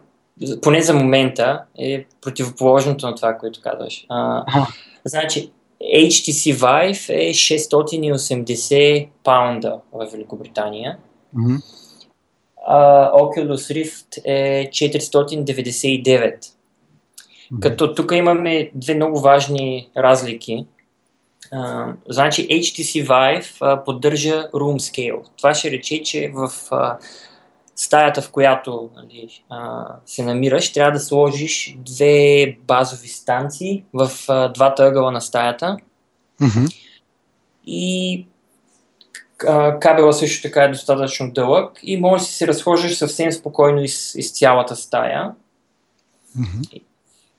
[0.63, 4.07] поне за момента, е противоположното на това, което казваш.
[4.09, 4.45] А,
[5.05, 5.51] значи,
[5.95, 10.99] HTC Vive е 680 паунда в Великобритания,
[11.35, 11.55] Мгм.
[12.67, 16.47] а Oculus Rift е 499.
[17.51, 17.61] Мгм.
[17.61, 20.67] Като тук имаме две много важни разлики.
[21.53, 25.23] А, значи HTC Vive а, поддържа room scale.
[25.37, 26.99] Това ще рече, че в а,
[27.81, 34.49] стаята, в която нали, а, се намираш, трябва да сложиш две базови станции в а,
[34.49, 35.77] двата ъгъла на стаята
[36.41, 36.65] Мгм.
[37.67, 38.27] и
[39.49, 44.15] а, кабела също така е достатъчно дълъг и може да се разхождаш съвсем спокойно из,
[44.15, 45.31] из цялата стая,
[46.37, 46.63] Мгм.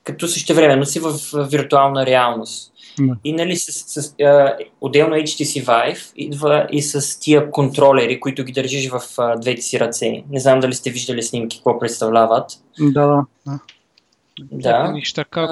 [0.04, 2.71] като същевременно си в виртуална реалност.
[3.00, 3.16] Да.
[3.24, 8.52] И нали с, с а, отделно HTC Vive идва и с тия контролери, които ги
[8.52, 10.22] държиш в а, двете си ръце.
[10.30, 12.50] Не знам дали сте виждали снимки, какво представляват.
[12.80, 13.24] Да, да.
[13.46, 13.58] да.
[14.52, 14.92] Да,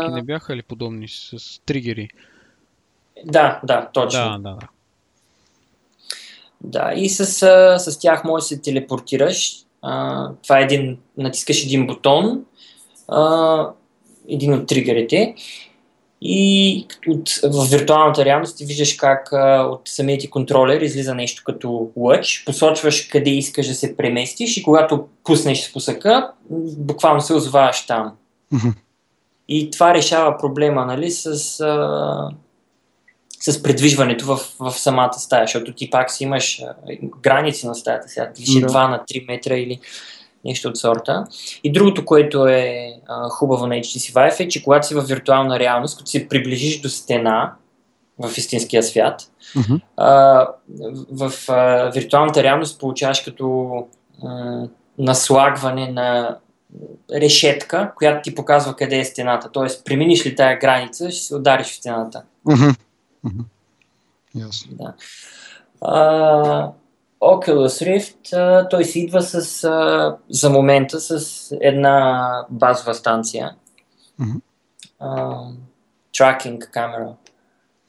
[0.04, 0.10] А.
[0.10, 2.08] не бяха ли подобни с тригери?
[3.24, 4.20] да, да, точно.
[4.20, 4.68] Да, да, да.
[6.60, 9.56] Да, и с, а, с тях можеш да се телепортираш.
[9.82, 12.44] А, това е един, натискаш един бутон
[13.08, 13.68] а,
[14.28, 15.34] един от тригерите.
[16.22, 21.42] И от, в виртуалната реалност ти виждаш как а, от самия ти контролер излиза нещо
[21.46, 26.30] като лъч, посочваш къде искаш да се преместиш и когато пуснеш спусъка,
[26.78, 28.12] буквално се озоваваш там.
[29.48, 31.26] И това решава проблема нали, с,
[31.60, 32.30] а,
[33.40, 36.74] с предвижването в, в самата стая, защото ти пак си имаш а,
[37.22, 38.68] граници на стаята сега, дали ще е Да.
[38.68, 39.80] 2 на 3 метра или
[40.44, 41.26] нещо от сорта.
[41.64, 45.58] И другото, което е а, хубаво на HTC Vive е, че когато си в виртуална
[45.58, 47.52] реалност, като се приближиш до стена
[48.18, 49.22] в истинския свят,
[49.56, 49.74] Мгм.
[49.96, 50.46] а,
[51.10, 53.46] в а, виртуалната реалност получаваш като
[54.22, 54.68] м,
[54.98, 56.38] наслагване на
[57.14, 59.50] решетка, която ти показва къде е стената.
[59.52, 62.22] Тоест, преминиш ли тая граница, ще се удариш в стената.
[62.44, 62.68] Мгм.
[63.24, 63.42] Мгм.
[64.34, 64.72] Ясно.
[64.76, 64.94] Да.
[65.80, 66.70] А,
[67.20, 73.54] Oculus Rift, а, той си идва с, а, за момента с една базова станция.
[75.00, 75.38] А,
[76.14, 77.12] tracking камера,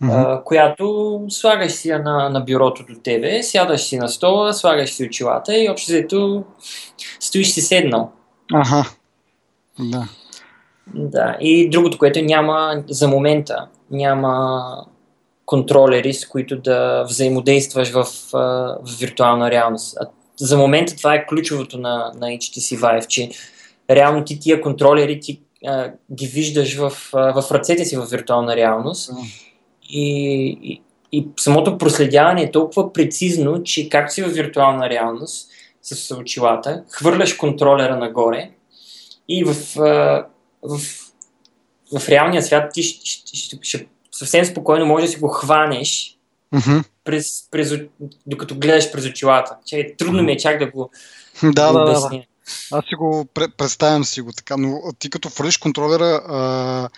[0.03, 4.89] а, която слагаш си я на, на бюрото до тебе, сядаш си на стола, слагаш
[4.89, 6.43] си очилата и общо взето
[7.19, 8.11] стоиш си седнал.
[8.53, 8.83] Аха.
[9.79, 10.07] Да.
[10.95, 11.37] Да.
[11.39, 14.85] И другото, което няма за момента, няма
[15.51, 19.97] контролери, с които да взаимодействаш в, в виртуална реалност.
[20.01, 20.07] А
[20.39, 23.29] за момента това е ключовото на, на HTC Vive, че
[23.89, 28.55] реално ти тия контролери ти а, ги виждаш в, а, в ръцете си в виртуална
[28.55, 29.11] реалност.
[29.89, 30.81] И, и,
[31.11, 35.49] и самото проследяване е толкова прецизно, че както си в виртуална реалност
[35.81, 38.49] с очилата, хвърляш контролера нагоре
[39.29, 40.25] и в, а,
[40.63, 40.79] в,
[41.99, 46.17] в реалния свят ти ще, ще, ще, ще съвсем спокойно може да си го хванеш
[46.51, 46.77] Мгм.
[47.03, 47.73] през, през,
[48.27, 49.55] докато гледаш през очилата.
[49.65, 50.91] Че, трудно ми е чак да го,
[51.43, 52.23] Да, да, да.
[52.71, 56.89] Аз си го пре- представям си го така, но ти като фърлиш контролера, а,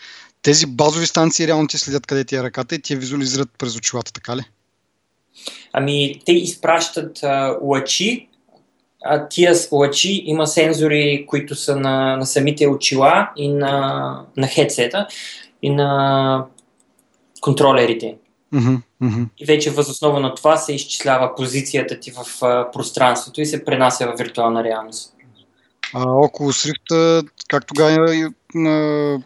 [0.41, 3.75] тези базови станции реално ти следят къде ти е ръката и ти я визуализират през
[3.75, 4.43] очилата, така ли?
[5.73, 8.29] Ами, те изпращат а, лъчи,
[9.05, 15.07] а тия лъчи има сензори, които са на, на самите очила и на, на хедсета
[15.61, 16.45] и на
[17.43, 18.15] контролерите.
[18.51, 19.23] Мгм, мгм.
[19.37, 24.07] И вече възоснова на това се изчислява позицията ти в а, пространството и се пренася
[24.07, 25.13] в виртуална реалност.
[25.93, 29.19] А Oculus Rift, как тогава и, а,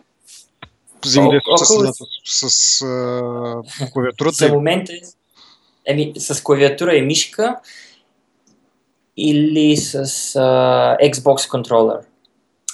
[1.05, 4.35] взаимодейства с, Oculus- с, с а, клавиатурата?
[4.35, 4.99] За момента е
[5.85, 7.55] еми, с клавиатура и мишка
[9.17, 11.97] или с а, Xbox контролер.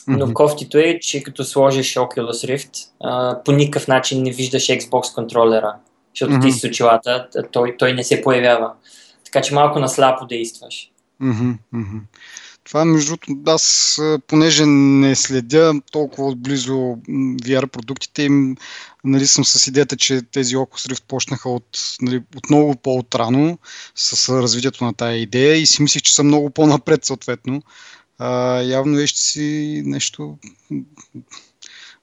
[0.08, 5.16] Но кофтито е, че като сложиш Oculus Rift, а, по никакъв начин не виждаш Xbox
[5.16, 5.76] контролера,
[6.16, 8.74] защото ти с очилата, той, той не се появява.
[9.26, 10.92] Така че малко насляпо действаш.
[12.64, 13.98] Това, между другото, аз,
[14.28, 16.74] понеже не следя толкова отблизо
[17.44, 18.56] VR продуктите, им,
[19.04, 23.58] нали, съм с идеята, че тези Oculus Rift почнаха от, нали, от много по-отрано
[23.96, 27.62] с развитието на тая идея и си мислих, че са много по-напред съответно.
[28.20, 30.38] А, явно е, ще си нещо,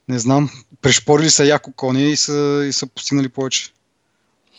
[0.09, 0.51] не знам,
[0.83, 3.71] пришпорили са яко коня и са, и са постигнали повече.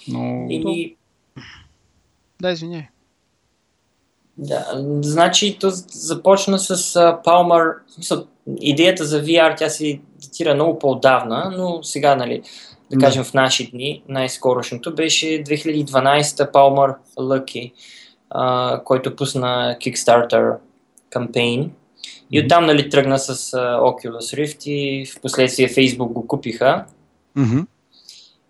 [0.07, 0.47] Но...
[0.49, 0.95] Или,
[2.41, 2.87] Да, извиняй.
[4.37, 4.65] да,
[5.01, 8.25] значи, то започна с uh, смисъл,
[8.61, 12.41] идеята за VR, тя се датира много по-давна, но сега, нали,
[12.91, 13.05] да Да.
[13.05, 17.71] кажем в наши дни, най-скорошното беше 2012 Palmer Lucky,
[18.29, 20.55] а, който пусна Kickstarter
[21.11, 21.71] кампейн.
[22.31, 26.85] И оттам нали, тръгна с а, Oculus Rift и в последствие Facebook го купиха.
[27.35, 27.59] Мгм.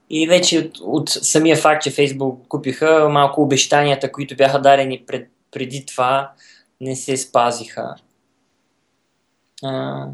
[0.10, 5.04] И вече от, от самия факт, че Facebook го купиха, малко обещанията, които бяха дадени
[5.08, 6.32] пред, преди това,
[6.82, 7.96] не се спазиха.
[9.64, 10.06] А,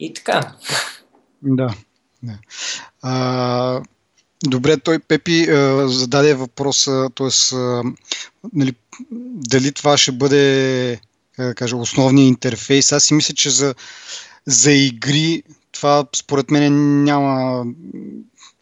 [0.00, 0.52] и така.
[1.42, 1.74] Да.
[2.22, 2.38] да.
[3.02, 3.82] А,
[4.44, 7.56] добре, той Пепи а, зададе въпроса, т.е.
[8.52, 8.74] Нали,
[9.50, 11.00] дали това ще бъде
[11.38, 12.92] да кажа, основният интерфейс.
[12.92, 13.74] Аз си мисля, че за,
[14.46, 17.64] за игри това според мен няма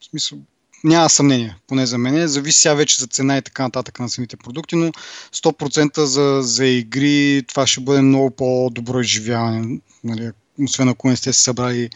[0.01, 0.39] в смисъл,
[0.85, 2.29] няма съмнение, поне за мен.
[2.29, 4.93] Зависи сега вече за цена и така нататък на самите продукти, но
[5.35, 9.81] 100% за, за игри това ще бъде много по-добро изживяване.
[10.05, 10.31] Нали,
[10.65, 11.91] освен ако не сте се събрали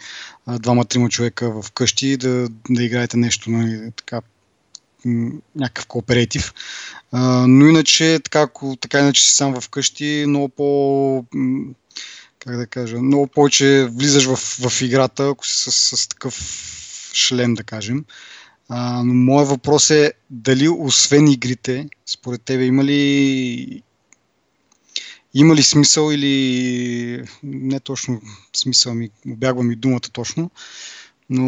[0.47, 4.21] двама-трима човека в къщи да, да играете нещо, нали, така,
[5.55, 6.53] някакъв кооператив.
[7.11, 11.25] А, но иначе, така, ако така иначе си сам в къщи, много по
[12.39, 14.35] как да кажа, много повече влизаш в,
[14.69, 16.35] в играта, ако си с, с такъв
[17.13, 18.05] шлем, да кажем.
[18.69, 23.83] А, но моят въпрос е дали освен игрите, според тебе има ли
[25.33, 28.21] има ли смисъл или не точно
[28.55, 30.51] смисъл ми, обягва ми думата точно,
[31.29, 31.45] но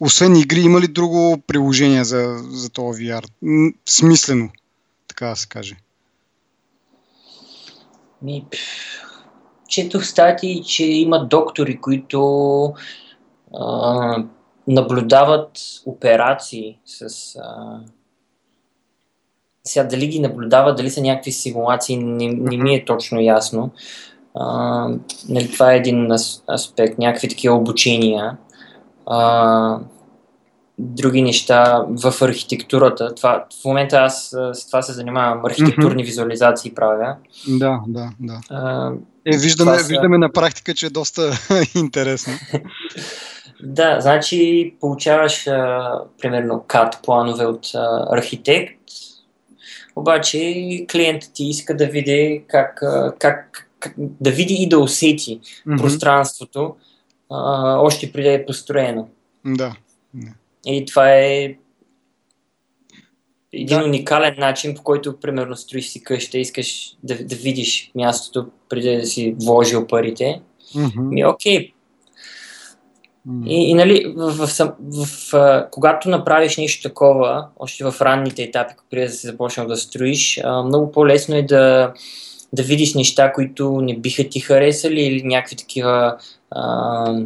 [0.00, 3.24] освен игри, има ли друго приложение за, за това VR?
[3.88, 4.48] Смислено,
[5.08, 5.76] така да се каже.
[8.22, 8.46] Ми,
[9.68, 12.20] четох статии, че има доктори, които
[13.54, 14.24] а,
[14.68, 15.50] наблюдават
[15.86, 17.08] операции с.
[17.42, 17.80] А,
[19.64, 23.70] сега дали ги наблюдават, дали са някакви симулации, не, не ми е точно ясно.
[24.34, 24.88] А,
[25.28, 26.12] нали, това е един
[26.50, 28.38] аспект, някакви такива обучения.
[29.10, 29.80] А,
[30.78, 33.14] други неща в архитектурата.
[33.14, 35.44] Това, в момента аз с това се занимавам.
[35.44, 36.06] Архитектурни mm-hmm.
[36.06, 37.16] визуализации правя.
[37.48, 38.40] Да, да, да.
[38.50, 38.92] А,
[39.26, 39.88] е, виждаме, са...
[39.88, 41.32] виждаме на практика, че е доста
[41.76, 42.32] интересно.
[43.62, 48.80] да, значи получаваш а, примерно CAD планове от а, архитект,
[49.96, 50.38] обаче
[50.90, 52.82] клиентът ти иска да види как,
[53.18, 55.78] как, как да види и да усети mm-hmm.
[55.78, 56.74] пространството
[57.30, 59.08] а, още преди е построено.
[59.44, 59.76] Да.
[60.66, 61.54] И това е
[63.52, 63.84] един да.
[63.84, 69.06] уникален начин, по който, примерно, строиш си къща, искаш да, да видиш мястото преди да
[69.06, 70.40] си вложил парите.
[70.74, 71.00] Mm-hmm.
[71.00, 71.72] Ми, окей.
[73.28, 73.48] Mm-hmm.
[73.48, 78.74] И, и нали, в, в, в, в, когато направиш нещо такова, още в ранните етапи,
[78.90, 81.94] преди да си започнал да строиш, а, много по-лесно е да,
[82.52, 86.18] да видиш неща, които не биха ти харесали или някакви такива
[86.50, 87.22] а,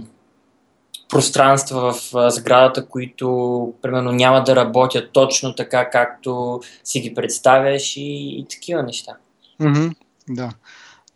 [1.08, 8.38] пространства в сградата, които примерно няма да работят точно така, както си ги представяш и,
[8.38, 9.12] и такива неща.
[9.60, 9.94] Mm-hmm,
[10.28, 10.50] да.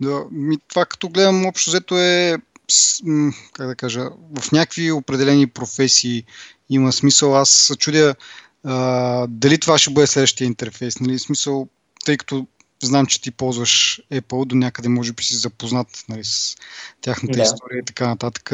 [0.01, 0.25] да.
[0.31, 2.37] Ми, това като гледам общо взето е
[3.53, 6.25] как да кажа, в някакви определени професии
[6.71, 7.37] има смисъл.
[7.37, 8.15] Аз се чудя
[8.65, 11.01] а, дали това ще бъде следващия интерфейс.
[11.01, 11.19] Нали?
[11.19, 11.69] Смисъл,
[12.05, 12.47] тъй като
[12.83, 16.57] знам, че ти ползваш Apple, до някъде може би си запознат нали, с
[17.01, 17.43] тяхната да.
[17.43, 18.53] история и така нататък.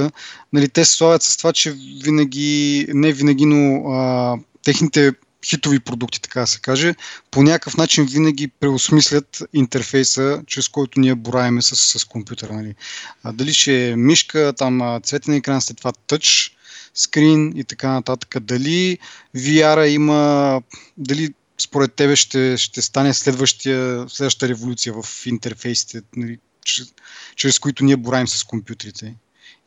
[0.53, 1.73] Нали, те се славят с това, че
[2.05, 5.13] винаги, не винаги, но а, техните
[5.45, 6.95] хитови продукти, така да се каже,
[7.31, 12.53] по някакъв начин винаги преосмислят интерфейса, чрез който ние бораеме с, с компютъра.
[12.53, 12.75] Нали.
[13.23, 16.57] А, дали ще е мишка, там цветен екран, след това тъч,
[16.95, 18.37] скрин и така нататък.
[18.41, 18.99] Дали
[19.37, 20.63] VR има,
[20.97, 26.95] дали според тебе ще, ще стане следващия, следващата революция в интерфейсите, нали, чрез,
[27.37, 29.15] чрез които ние бораем с компютрите?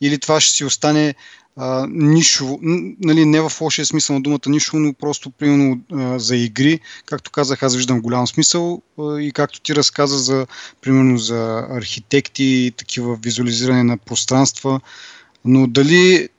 [0.02, 1.16] Или това ще си остане
[1.56, 6.36] а, нишово, нали, не в лошия смисъл на думата нишово, но просто примерно а, за
[6.36, 6.80] игри.
[7.06, 10.48] Както казах, аз виждам голям смисъл а, и както ти разказа за,
[10.82, 14.82] примерно за архитекти, такива визуализиране на пространства,
[15.46, 16.30] но дали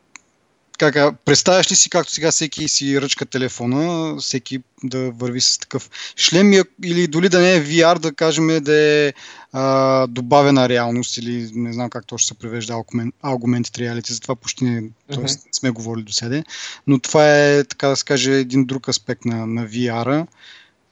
[0.79, 5.91] как, представяш ли си, както сега всеки си ръчка телефона, всеки да върви с такъв
[6.16, 6.53] шлем
[6.85, 9.12] или дори да не е VR, да кажем да е
[9.53, 14.83] а, добавена реалност или не знам как точно се превежда Augmented Reality, затова почти не,
[14.83, 15.22] mm-hmm.
[15.22, 16.45] не сме говорили до седе,
[16.87, 20.26] но това е, така да се каже, един друг аспект на, на VR-а.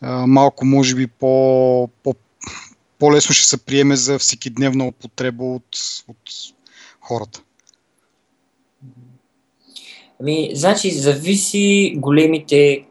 [0.01, 2.15] А, малко, може би, по, по,
[2.99, 5.79] по-лесно ще се приеме за всекидневна употреба от,
[6.09, 6.31] от
[7.01, 7.41] хората.
[10.21, 12.85] Ами, значи, зависи големите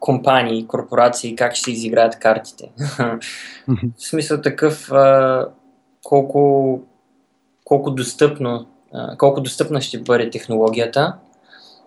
[0.00, 2.70] компании, корпорации, как ще изиграят картите.
[3.98, 5.48] В смисъл такъв, а,
[6.02, 6.80] колко,
[7.64, 11.14] колко достъпно, а, колко достъпна ще бъде технологията.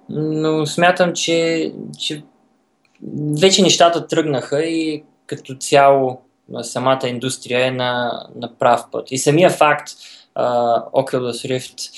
[0.10, 2.24] Но смятам, че, че
[3.42, 6.22] вече нещата тръгнаха и като цяло
[6.62, 9.12] самата индустрия е на, на прав път.
[9.12, 9.90] И самия факт
[10.38, 11.92] uh, Oculus Rift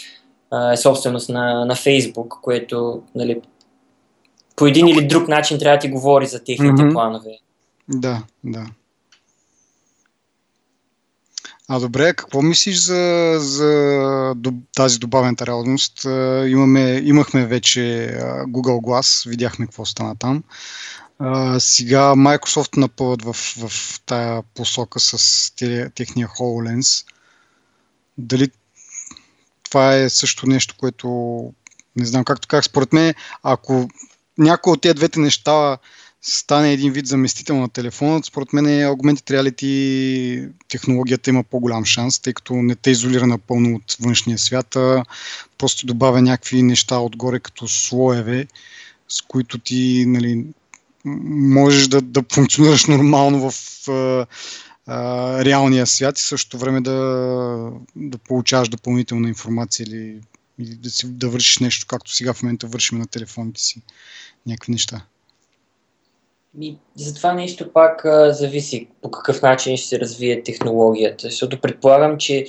[0.73, 3.41] е собственост на, на Facebook, което нали,
[4.55, 6.93] по един или друг начин трябва да ти говори за техните mm-hmm.
[6.93, 7.37] планове.
[7.89, 8.65] Да, да.
[11.67, 14.35] А добре, какво мислиш за, за
[14.75, 16.05] тази добавената реалност?
[16.47, 17.79] Имаме, имахме вече
[18.47, 20.43] Google Glass, видяхме какво стана там.
[21.59, 25.51] сега Microsoft напълват в, в тая посока с
[25.95, 27.05] техния HoloLens.
[28.17, 28.49] Дали
[29.73, 31.07] това е също нещо, което
[31.95, 33.13] не знам както как според мен,
[33.43, 33.89] ако
[34.37, 35.77] някой от тези двете неща
[36.21, 42.19] стане един вид заместител на телефона, според мен е Augmented Reality технологията има по-голям шанс,
[42.19, 45.05] тъй като не те изолира напълно от външния свят, а
[45.57, 48.47] просто добавя някакви неща отгоре като слоеве,
[49.07, 50.45] с които ти нали,
[51.05, 54.27] можеш да, да функционираш нормално в
[54.87, 56.97] а, реалния свят и също време да,
[57.95, 60.21] да получаваш допълнителна информация или,
[60.59, 63.81] или да, си, да вършиш нещо, както сега в момента вършим на телефоните си
[64.47, 65.05] някакви неща.
[66.61, 71.27] И за това нещо пак а, зависи по какъв начин ще се развие технологията.
[71.27, 72.45] Защото предполагам, че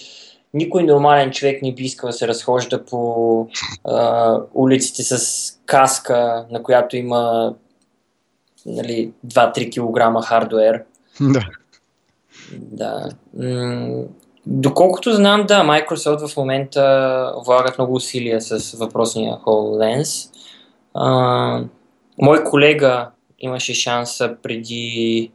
[0.54, 3.48] никой нормален човек не би искал да се разхожда по
[3.84, 7.54] а, улиците с каска, на която има
[8.66, 9.70] нали, 2-3
[10.20, 10.84] кг хардуер.
[11.20, 11.48] Да.
[12.52, 13.08] Да.
[13.38, 14.04] М-
[14.46, 20.30] доколкото знам, да, Microsoft в момента влагат много усилия с въпросния HoloLens.
[20.94, 21.64] А,
[22.18, 25.30] мой колега имаше шанса преди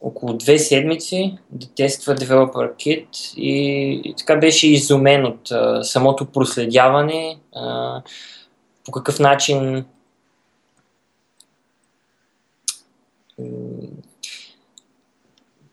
[0.00, 6.26] около две седмици да тества Developer Kit и, и така беше изумен от а, самото
[6.26, 8.02] проследяване, а,
[8.84, 9.84] по какъв начин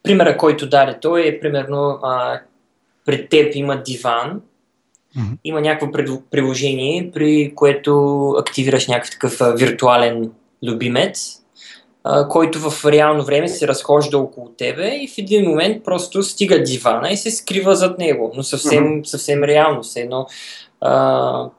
[0.04, 2.40] примера, който даде той е примерно а,
[3.06, 4.42] пред теб има диван,
[5.18, 5.38] mm-hmm.
[5.44, 5.92] има някакво
[6.32, 10.32] приложение, при което активираш някакъв такъв а, виртуален
[10.64, 11.40] любимец,
[12.04, 16.64] а, който в реално време се разхожда около тебе и в един момент просто стига
[16.64, 19.04] дивана и се скрива зад него, но съвсем, mm-hmm.
[19.04, 20.28] съвсем реално, все едно
[20.82, 21.50] а,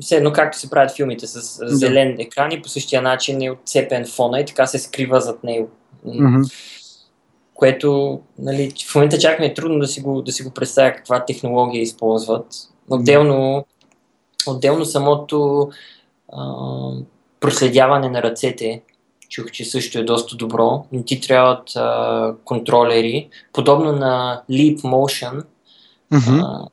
[0.00, 4.06] все едно както се правят филмите с зелен екран и по същия начин е отцепен
[4.06, 5.70] фона и така се скрива зад него.
[6.06, 6.80] Mm-hmm
[7.64, 10.92] което нали, в момента чак ми е трудно да си го, да си го представя
[10.92, 12.46] каква технология използват.
[12.90, 13.66] Отделно,
[14.46, 15.68] отделно самото
[16.32, 16.52] а,
[17.40, 18.82] проследяване на ръцете,
[19.28, 20.84] чух, че също е доста добро.
[20.92, 23.28] Не ти трябват а, контролери.
[23.52, 25.44] Подобно на Leap Motion,
[26.12, 26.42] mm-hmm.
[26.44, 26.68] а,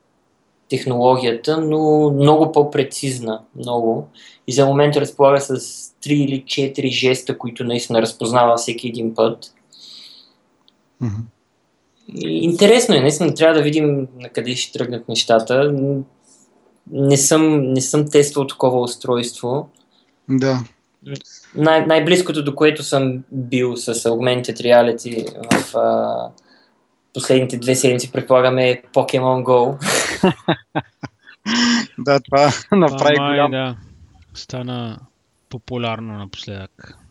[0.68, 3.40] технологията, но много по-прецизна.
[3.56, 4.08] Много.
[4.46, 5.56] И за момента разполага с
[6.04, 9.54] 3 или 4 жеста, които наистина разпознава всеки един път.
[11.02, 11.24] Mm-hmm.
[12.24, 15.74] Интересно е, наистина трябва да видим на къде ще тръгнат нещата.
[16.90, 19.68] Не съм, не съм тествал такова устройство.
[20.28, 20.64] Да.
[21.54, 26.28] Най- най-близкото до което съм бил с Augmented Reality в а,
[27.14, 29.78] последните две седмици, предполагаме, е Pokemon Go.
[31.98, 33.50] да, това направи голям.
[33.50, 33.76] Да,
[34.34, 34.98] стана
[35.48, 37.01] популярно напоследък.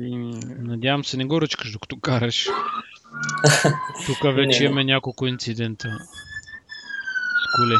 [0.00, 0.16] И,
[0.58, 2.48] надявам се, не го ръчкаш докато караш.
[4.06, 7.74] Тук вече имаме няколко инцидента с коли.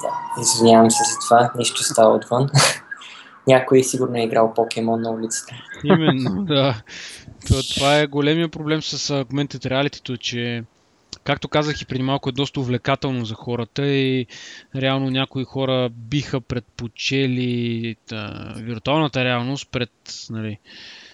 [0.00, 2.48] Да, извинявам се за това, нещо става отвън.
[3.46, 5.54] Някой сигурно е играл покемон на улицата.
[5.84, 6.82] Именно, да.
[7.74, 10.64] Това е големия проблем с Augmented Reality, че
[11.24, 14.26] както казах и преди малко, е доста увлекателно за хората и
[14.76, 19.90] реално някои хора биха предпочели да, виртуалната реалност пред
[20.30, 20.58] нали,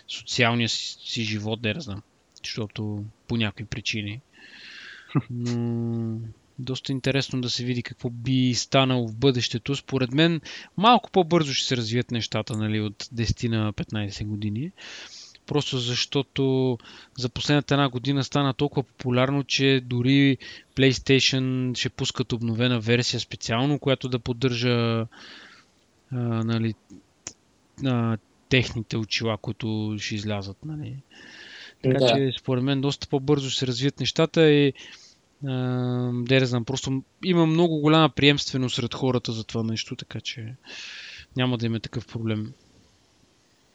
[0.08, 2.02] социалния си, живот, да знам,
[2.44, 4.20] защото по някакви причини.
[5.30, 6.18] Но
[6.58, 9.76] доста интересно да се види какво би станало в бъдещето.
[9.76, 10.40] Според мен
[10.76, 14.72] малко по-бързо ще се развият нещата нали, от 10 на 15 години
[15.48, 16.78] просто защото
[17.18, 20.38] за последната една година стана толкова популярно, че дори
[20.76, 25.06] PlayStation ще пускат обновена версия специално, която да поддържа а,
[26.44, 26.74] нали,
[27.84, 28.16] а,
[28.48, 30.56] техните очила, които ще излязат.
[30.64, 30.96] Нали.
[31.82, 32.08] Така да.
[32.08, 34.72] че според мен доста по-бързо ще се развият нещата и
[35.42, 40.54] да знам, просто има много голяма приемственост сред хората за това нещо, така че
[41.36, 42.52] няма да има такъв проблем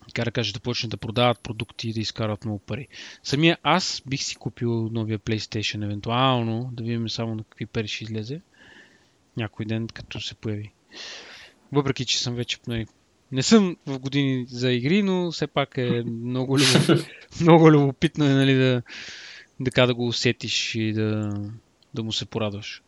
[0.07, 2.87] така да кажа, да почнат да продават продукти и да изкарват много пари.
[3.23, 8.03] Самия аз бих си купил новия PlayStation, евентуално, да видим само на какви пари ще
[8.03, 8.41] излезе
[9.37, 10.71] някой ден, като се появи.
[11.71, 12.85] Въпреки, че съм вече нали,
[13.31, 16.89] не съм в години за игри, но все пак е много, любов,
[17.41, 18.81] много любопитно е нали, да,
[19.59, 21.33] да, да го усетиш и да,
[21.93, 22.83] да му се порадваш.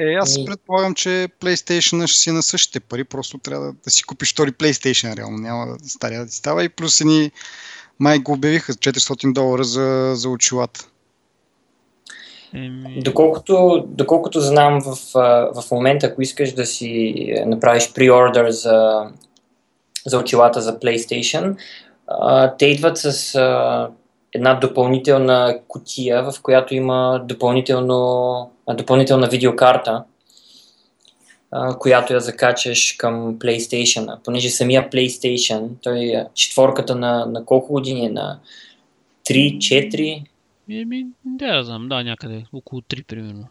[0.00, 4.02] Е, аз предполагам, че PlayStation ще си на същите пари, просто трябва да, да си
[4.02, 5.38] купиш втори PlayStation, реално.
[5.38, 6.64] Няма да стария да ти става.
[6.64, 7.30] И плюс ни
[7.98, 10.88] май го обявиха 400 долара за, за очилата.
[13.04, 14.96] Доколкото, доколкото знам в,
[15.54, 17.14] в момента, ако искаш да си
[17.46, 19.06] направиш преордер за,
[20.06, 21.56] за очилата за PlayStation,
[22.58, 23.36] те идват с
[24.32, 30.04] една допълнителна кутия, в която има допълнително, допълнителна видеокарта,
[31.78, 34.18] която я закачаш към PlayStation.
[34.24, 38.10] Понеже самия PlayStation, той е четворката на, на колко години е?
[38.10, 38.38] На
[39.26, 40.24] 3-4?
[40.70, 43.48] Еми, да, знам, да, някъде, около 3 примерно.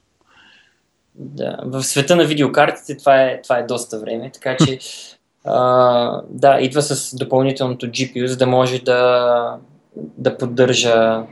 [1.16, 4.80] Да, в света на видеокартите това е, това е доста време, така че
[5.46, 9.58] а, да, идва с допълнителното GPU, за да може да,
[9.96, 11.24] да поддържа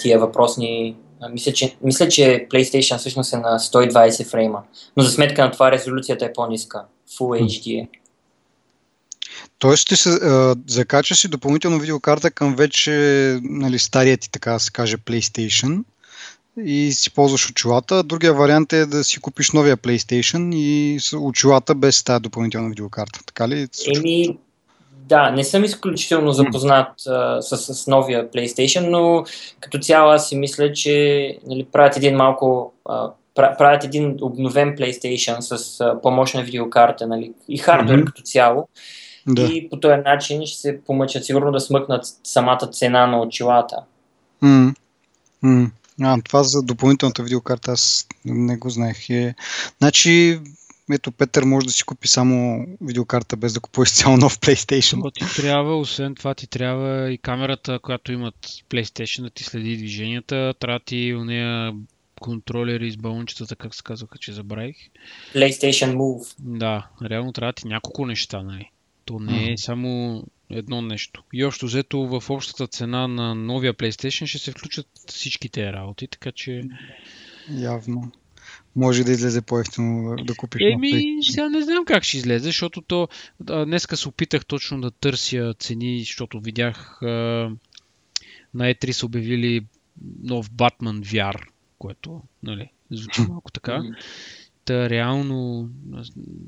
[0.00, 0.96] тия въпросни
[1.28, 4.62] мисля, че, мисля, че PlayStation всъщност е на 120 фрейма,
[4.96, 6.84] но за сметка на това резолюцията е по-ниска.
[7.18, 7.88] Full HD е.
[9.58, 12.90] Тоест ще се а, закачаш си допълнително видеокарта към вече
[13.42, 15.84] нали, стария ти, така да се каже, PlayStation
[16.64, 18.02] и си ползваш очилата.
[18.02, 23.20] Другия вариант е да си купиш новия PlayStation и очилата без тази допълнителна видеокарта.
[23.26, 23.68] Така ли?
[23.96, 24.38] Еми,
[25.10, 29.24] да, не съм изключително запознат а, с, с новия PlayStation, но
[29.60, 35.40] като цяло аз си мисля, че нали, правят един малко а, правят един обновен PlayStation
[35.40, 38.04] с а, по-мощна видеокарта нали, и хардвер mm-hmm.
[38.04, 38.68] като цяло.
[39.26, 39.42] Да.
[39.42, 43.76] И по този начин ще се помъчат сигурно да смъкнат самата цена на очилата.
[44.42, 44.74] Mm.
[45.44, 45.70] Mm.
[46.02, 49.10] А, това за допълнителната видеокарта аз не го знаех.
[49.10, 49.34] Е...
[49.78, 50.40] Значи,
[50.92, 54.98] ето Петър може да си купи само видеокарта без да купува цяло нов PlayStation.
[54.98, 58.34] Това ти трябва, освен това ти трябва и камерата, която имат
[58.70, 61.72] PlayStation да ти следи движенията, трябва ти у нея
[62.20, 64.76] контролери с балончетата, как се казваха, че забравих.
[65.34, 66.34] PlayStation Move.
[66.38, 68.70] Да, реално трябва ти няколко неща, нали?
[69.04, 71.22] То не е само едно нещо.
[71.32, 76.32] И общо взето в общата цена на новия PlayStation ще се включат всичките работи, така
[76.32, 76.62] че...
[77.50, 78.12] Явно.
[78.76, 83.08] Може да излезе по-ефтино да купиш Еми, сега не знам как ще излезе, защото то...
[83.40, 87.06] Днеска се опитах точно да търся цени, защото видях а,
[88.54, 89.66] на E3 са обявили
[90.22, 91.46] нов Batman VR,
[91.78, 93.82] което нали, звучи малко така.
[94.64, 95.68] Та реално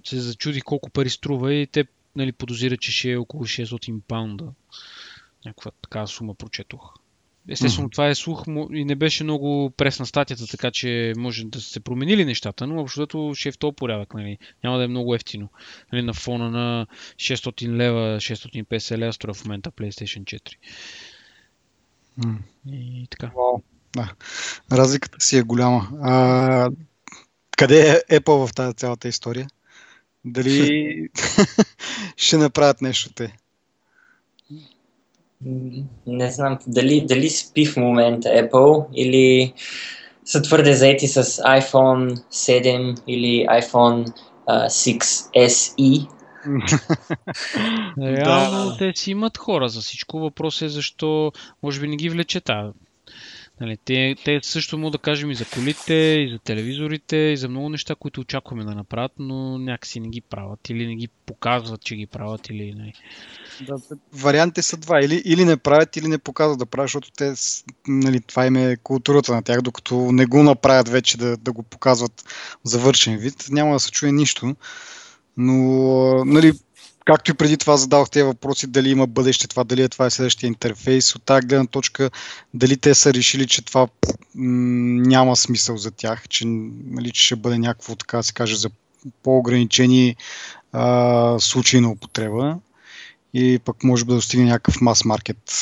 [0.04, 1.84] се зачуди колко пари струва и те
[2.16, 4.52] нали, подозира, че ще е около 600 паунда.
[5.44, 6.94] Някаква така сума прочетох.
[7.48, 7.92] Естествено, mm-hmm.
[7.92, 12.24] това е слух и не беше много пресна статията, така че може да се променили
[12.24, 14.14] нещата, но общото ще е в този порядък.
[14.14, 14.38] Нали.
[14.64, 15.48] Няма да е много ефтино.
[15.92, 16.86] Нали, на фона на
[17.16, 20.56] 600 лева, 650 лева струва в момента PlayStation 4.
[22.20, 22.36] Mm.
[22.66, 23.26] И така.
[23.26, 23.62] Wow.
[23.96, 24.12] Да.
[24.72, 25.88] Разликата си е голяма.
[26.02, 26.70] А,
[27.56, 29.48] къде е Apple в тази цялата история?
[30.24, 31.08] Дали
[32.16, 33.36] ще направят нещо те?
[36.06, 39.52] Не знам дали, дали спи в момента Apple или
[40.24, 44.12] са твърде заети с iPhone 7 или iPhone
[44.48, 44.66] uh,
[45.38, 46.08] 6SE.
[47.98, 48.76] Реално да.
[48.78, 50.18] те си имат хора за всичко.
[50.18, 51.32] Въпрос е защо
[51.62, 52.70] може би не ги влече тази
[53.62, 57.48] Нали, те, те също могат да кажем и за колите, и за телевизорите, и за
[57.48, 61.82] много неща, които очакваме да направят, но някакси не ги правят или не ги показват,
[61.82, 62.50] че ги правят.
[62.50, 62.92] Или, нали.
[63.60, 63.74] Да,
[64.12, 65.00] вариантите са два.
[65.00, 67.34] Или, или не правят, или не показват да правят, защото те,
[67.88, 71.62] нали, това им е културата на тях, докато не го направят вече да, да го
[71.62, 72.20] показват
[72.64, 74.56] в завършен вид, няма да се чуе нищо.
[75.36, 76.52] Но, нали,
[77.04, 80.10] както и преди това задавах тези въпроси, дали има бъдеще това, дали е това е
[80.10, 81.14] следващия интерфейс.
[81.14, 82.10] От тази гледна точка,
[82.54, 83.88] дали те са решили, че това м-
[85.08, 88.70] няма смисъл за тях, че, нали, че ще бъде някакво, така се каже, за
[89.22, 90.16] по-ограничени
[90.72, 92.58] а, случаи на употреба
[93.34, 95.52] и пък може да достигне някакъв мас маркет,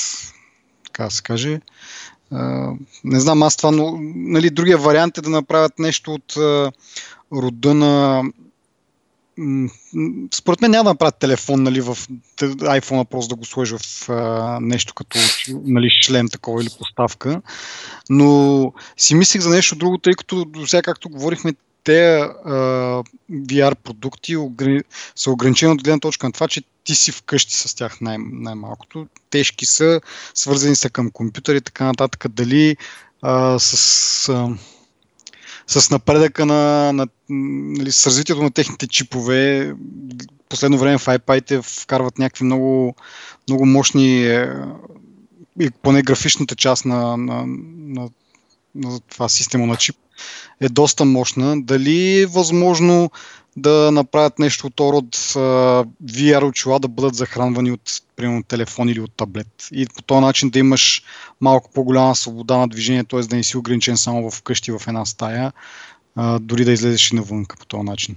[0.84, 1.60] така да се каже.
[2.30, 2.72] А,
[3.04, 6.72] не знам аз това, но нали, другия вариант е да направят нещо от а,
[7.32, 8.22] рода на
[10.34, 11.98] според мен няма да направят телефон нали, в
[12.40, 15.18] iPhone просто да го сложи в а, нещо като
[15.64, 17.42] нали, шлем такова или поставка.
[18.10, 21.52] Но си мислих за нещо друго, тъй като до сега, както говорихме,
[21.84, 22.52] те а,
[23.30, 24.36] VR продукти
[25.16, 29.06] са ограничени от гледна точка на това, че ти си вкъщи с тях най- най-малкото.
[29.30, 30.00] Тежки са,
[30.34, 32.26] свързани са към компютъри и така нататък.
[32.28, 32.76] Дали
[33.22, 34.28] а, с...
[34.28, 34.48] А,
[35.78, 39.72] с напредъка на, на нали, с развитието на техните чипове,
[40.48, 42.94] последно време в iPad вкарват някакви много,
[43.48, 44.52] много мощни е,
[45.60, 48.08] и поне графичната част на, на, на,
[48.74, 49.96] на това система на чип
[50.60, 51.62] е доста мощна.
[51.62, 53.10] Дали е възможно
[53.56, 55.16] да направят нещо от род
[56.04, 57.80] VR очила да бъдат захранвани от
[58.16, 59.68] примерно, телефон или от таблет.
[59.72, 61.02] И по този начин да имаш
[61.40, 63.20] малко по-голяма свобода на движение, т.е.
[63.20, 65.52] да не си ограничен само в къщи в една стая,
[66.40, 68.16] дори да излезеш и навънка по този начин.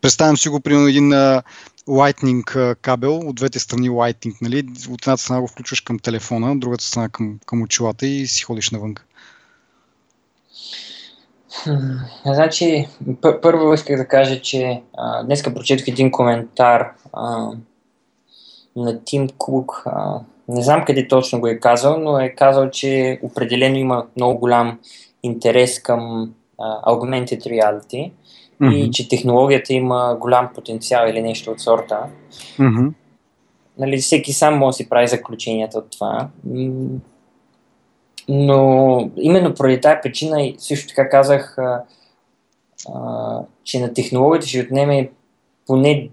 [0.00, 1.42] Представям си го, примерно, един а,
[1.88, 4.58] Lightning кабел, от двете страни Lightning, нали?
[4.88, 8.70] От едната страна го включваш към телефона, другата страна към, към очилата и си ходиш
[8.70, 9.04] навънка.
[12.26, 12.88] Значи,
[13.42, 17.50] първо исках да кажа, че а, днеска прочетох един коментар а,
[18.76, 19.82] на Тим Кук.
[19.86, 24.38] А, не знам къде точно го е казал, но е казал, че определено има много
[24.38, 24.78] голям
[25.22, 28.10] интерес към а, augmented reality
[28.60, 28.74] mm-hmm.
[28.74, 31.98] и че технологията има голям потенциал или нещо от сорта.
[32.58, 32.92] Mm-hmm.
[33.78, 36.28] Нали, всеки сам може да си прави заключенията от това.
[38.28, 41.82] Но именно поради тази причина също така казах, а,
[42.94, 45.10] а, че на технологията ще отнеме
[45.66, 46.10] поне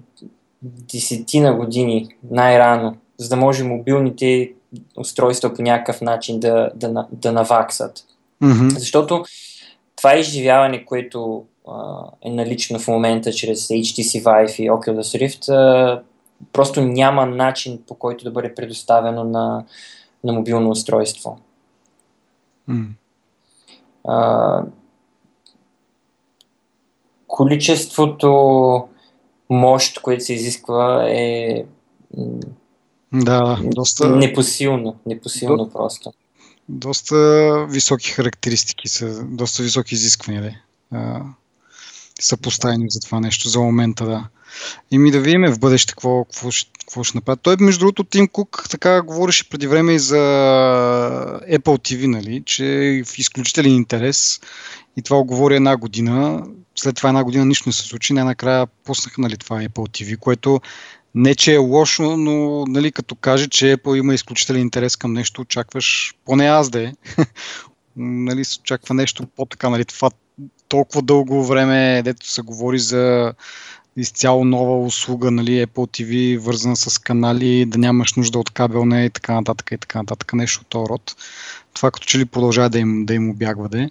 [0.64, 4.52] десетина години най-рано, за да може мобилните
[4.98, 8.04] устройства по някакъв начин да, да, да наваксат.
[8.44, 8.78] Mm-hmm.
[8.78, 9.24] Защото
[9.96, 16.02] това изживяване, което а, е налично в момента чрез HTC Vive и Oculus Rift, а,
[16.54, 19.64] просто няма начин по който да бъде предоставено на,
[20.24, 21.38] на мобилно устройство.
[22.70, 22.88] Mm.
[24.08, 24.64] А,
[27.28, 28.88] количеството
[29.50, 31.66] мощ, което се изисква е
[33.14, 34.16] да, доста...
[34.16, 35.72] Непосилно, непосилно До...
[35.72, 36.14] просто.
[36.70, 40.62] Доста високи характеристики са, доста високи изисквания,
[40.92, 41.22] да.
[42.20, 44.28] А, са поставени за това нещо за момента, да.
[44.92, 47.42] И ми да видим в бъдеще какво, какво, ще, какво ще направят.
[47.42, 50.16] Той, между другото, Тим Кук така говореше преди време и за
[51.52, 54.40] Apple TV, нали, че е в изключителен интерес
[54.98, 56.48] и това оговори една година.
[56.76, 58.14] След това една година нищо не се случи.
[58.14, 60.62] Най-накрая пуснаха нали, това Apple TV, което
[61.16, 65.42] не, че е лошо, но нали, като каже, че Apple има изключителен интерес към нещо,
[65.42, 66.94] очакваш, поне аз да е,
[67.96, 70.10] нали, очаква нещо по-така, нали, това
[70.68, 73.34] толкова дълго време, дето се говори за
[73.98, 79.10] изцяло нова услуга, нали, Apple TV, вързана с канали, да нямаш нужда от кабелне и
[79.10, 81.16] така нататък и така нататък, нещо от род.
[81.74, 83.90] Това като че ли продължава да им, да им обягва да.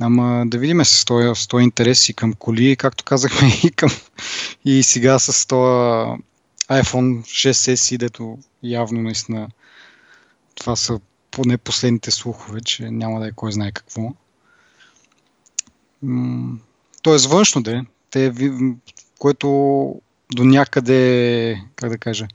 [0.00, 3.90] Ама да видим с този, с този интерес и към коли, както казахме и към
[4.64, 6.20] и сега с този
[6.68, 9.48] iPhone 6S, дето явно наистина
[10.54, 11.00] това са
[11.30, 14.12] поне последните слухове, че няма да е кой знае какво.
[17.02, 18.32] Тоест външно да е, те,
[19.18, 19.48] което
[20.34, 22.26] до някъде, как да кажа,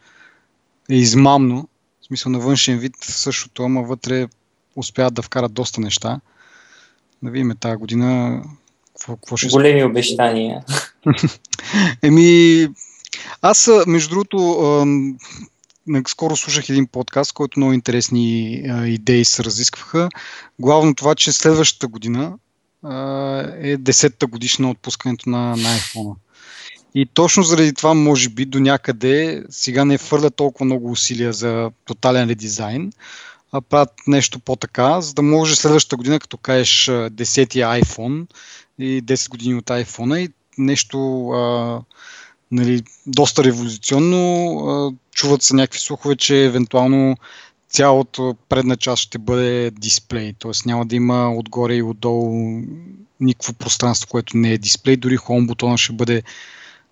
[0.90, 1.68] е измамно,
[2.02, 4.28] в смисъл на външен вид същото, ама вътре
[4.76, 6.20] успяват да вкарат доста неща.
[7.24, 8.42] Да видим тази година
[8.94, 9.48] какво, какво ще...
[9.48, 10.64] Големи обещания.
[12.02, 12.68] Еми,
[13.42, 14.38] аз, между другото,
[16.08, 18.52] скоро слушах един подкаст, който много интересни
[18.86, 20.10] идеи се разискваха.
[20.60, 22.38] Главно това, че следващата година
[23.62, 26.16] е 10-та годишна отпускането на, на iPhone.
[26.96, 31.72] И точно заради това, може би, до някъде сега не фърля толкова много усилия за
[31.86, 32.92] тотален редизайн,
[33.52, 38.26] а правят нещо по-така, за да може следващата година, като кажеш 10-ти iPhone
[38.80, 41.82] и 10 години от iPhone и нещо а,
[42.52, 44.98] нали, доста революционно.
[45.12, 47.18] Чуват се някакви слухове, че евентуално
[47.76, 50.52] цялото предна част ще бъде дисплей, т.е.
[50.66, 52.62] няма да има отгоре и отдолу
[53.20, 56.24] никакво пространство, което не е дисплей, дори хом бутона ще бъде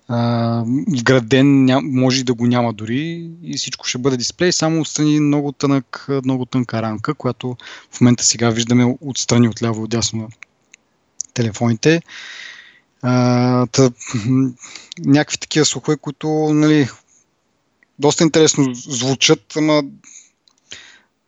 [0.07, 0.63] а,
[0.99, 5.51] вграден, ням, може да го няма дори и всичко ще бъде дисплей, само отстрани много,
[5.51, 7.57] тънък, много тънка рамка, която
[7.91, 10.27] в момента сега виждаме отстрани от ляво и отдясно на
[11.33, 12.01] телефоните.
[13.01, 13.91] А, тъ,
[14.99, 16.87] някакви такива слухове, които нали,
[17.99, 19.83] доста интересно звучат, ама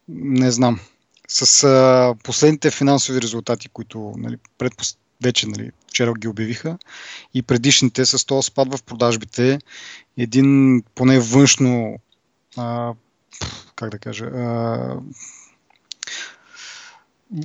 [0.08, 0.80] не знам.
[1.28, 4.98] С а, последните финансови резултати, които нали, предпос...
[5.22, 6.78] вече нали, вчера ги обявиха
[7.34, 9.58] и предишните с този спад в продажбите,
[10.16, 11.98] един поне външно
[12.56, 12.92] а,
[13.76, 14.96] как да кажа а,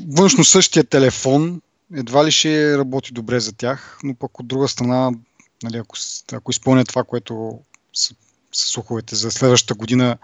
[0.07, 1.61] външно същия телефон
[1.93, 5.11] едва ли ще работи добре за тях, но пък от друга страна,
[5.63, 5.95] нали, ако,
[6.33, 7.59] ако изпълнят това, което
[7.93, 8.15] са,
[8.51, 10.17] са слуховете за следващата година,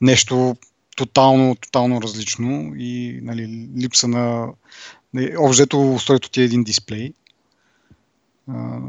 [0.00, 0.56] нещо
[0.96, 4.48] тотално, тотално различно и нали, липса на...
[5.38, 7.12] Общо устройството ти е един дисплей.
[8.48, 8.80] А,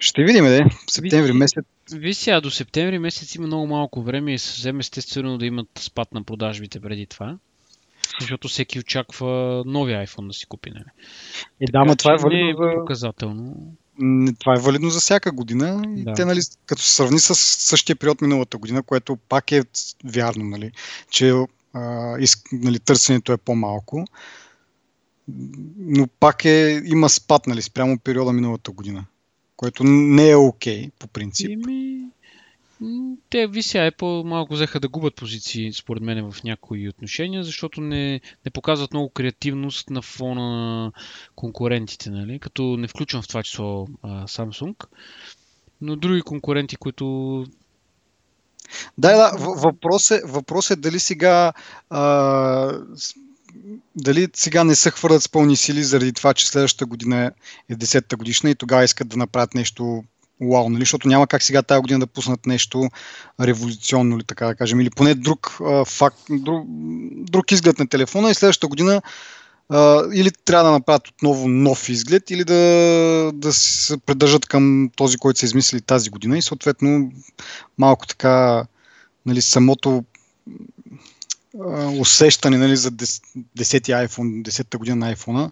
[0.00, 0.64] ще видим, де.
[0.86, 1.64] Септември месец.
[1.92, 6.14] Виж сега, до септември месец има много малко време и съвсем естествено да имат спад
[6.14, 7.38] на продажбите преди това
[8.20, 10.70] защото всеки очаква новия iPhone да си купи.
[10.70, 10.84] Нали?
[11.60, 13.74] Е, да, но това е валидно е показателно.
[14.38, 16.14] Това е валидно за всяка година и да.
[16.14, 19.62] те, нали, като се сравни с същия период миналата година, което пак е
[20.04, 20.72] вярно, нали,
[21.10, 21.34] че
[21.72, 24.04] а, из, нали, търсенето е по-малко,
[25.78, 29.04] но пак е, има спад нали, спрямо периода миналата година,
[29.56, 31.50] което не е окей okay, по принцип.
[31.50, 32.08] Ими,
[33.30, 38.20] те, вися Apple малко взеха да губят позиции, според мен, в някои отношения, защото не,
[38.44, 40.92] не показват много креативност на фона на
[41.34, 42.38] конкурентите, нали?
[42.38, 44.84] като не включвам в това число а, Samsung,
[45.80, 47.44] но други конкуренти, които
[48.98, 51.52] да, да, въпрос е, въпрос е дали сега
[51.90, 52.78] а,
[53.96, 57.32] дали сега не се хвърлят с пълни сили заради това, че следващата година
[57.68, 60.04] е 10-та годишна и тогава искат да направят нещо
[60.40, 60.82] уау, нали?
[60.82, 62.88] защото няма как сега тази година да пуснат нещо
[63.40, 66.64] революционно, или така да кажем, или поне друг а, факт, друг,
[67.14, 69.02] друг изглед на телефона и следващата година
[69.68, 75.18] а, или трябва да направят отново нов изглед, или да, да се придържат към този,
[75.18, 77.12] който са измислили тази година и съответно
[77.78, 78.66] малко така
[79.26, 80.04] нали, самото
[82.00, 85.50] усещане нали, за 10-ти iPhone, 10-та година на iPhone,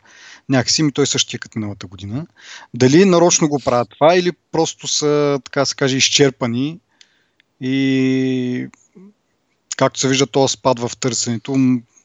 [0.49, 2.27] някакси ми той същия като миналата година.
[2.75, 6.81] Дали нарочно го правят това или просто са, така се каже, изчерпани
[7.61, 8.69] и
[9.77, 11.57] както се вижда този спад в търсенето,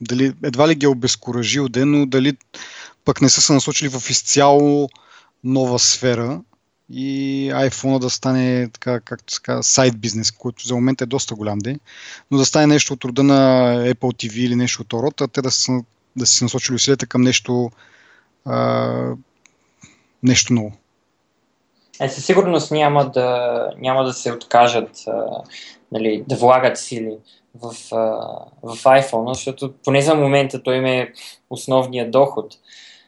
[0.01, 2.37] дали, едва ли ги е обезкуражил ден, но дали
[3.05, 4.89] пък не са се насочили в изцяло
[5.43, 6.41] нова сфера
[6.89, 11.35] и iPhone да стане, така, както се казва, сайт бизнес, който за момент е доста
[11.35, 11.79] голям ден,
[12.31, 15.51] но да стане нещо от рода на Apple TV или нещо от рода, те да,
[15.51, 15.71] са,
[16.15, 17.71] да си насочили усилията към нещо,
[18.45, 19.13] а,
[20.23, 20.71] нещо ново.
[21.99, 25.43] Е, със сигурност няма да, няма да се откажат а,
[25.91, 27.17] нали, да влагат сили
[27.55, 27.97] в, а,
[28.63, 31.13] в iPhone, защото поне за момента той им е
[31.49, 32.53] основният доход.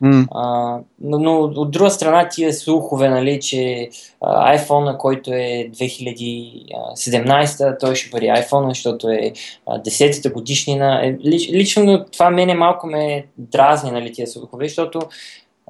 [0.04, 0.28] Mm.
[0.32, 3.90] А, но, но от друга страна тия слухове, нали, че
[4.22, 9.34] а, iPhone, който е 2017, той ще бъде iPhone, защото е
[9.68, 11.06] 10-та годишнина.
[11.06, 15.00] Е, лич, лично това мене малко ме дразни, нали, тия слухове, защото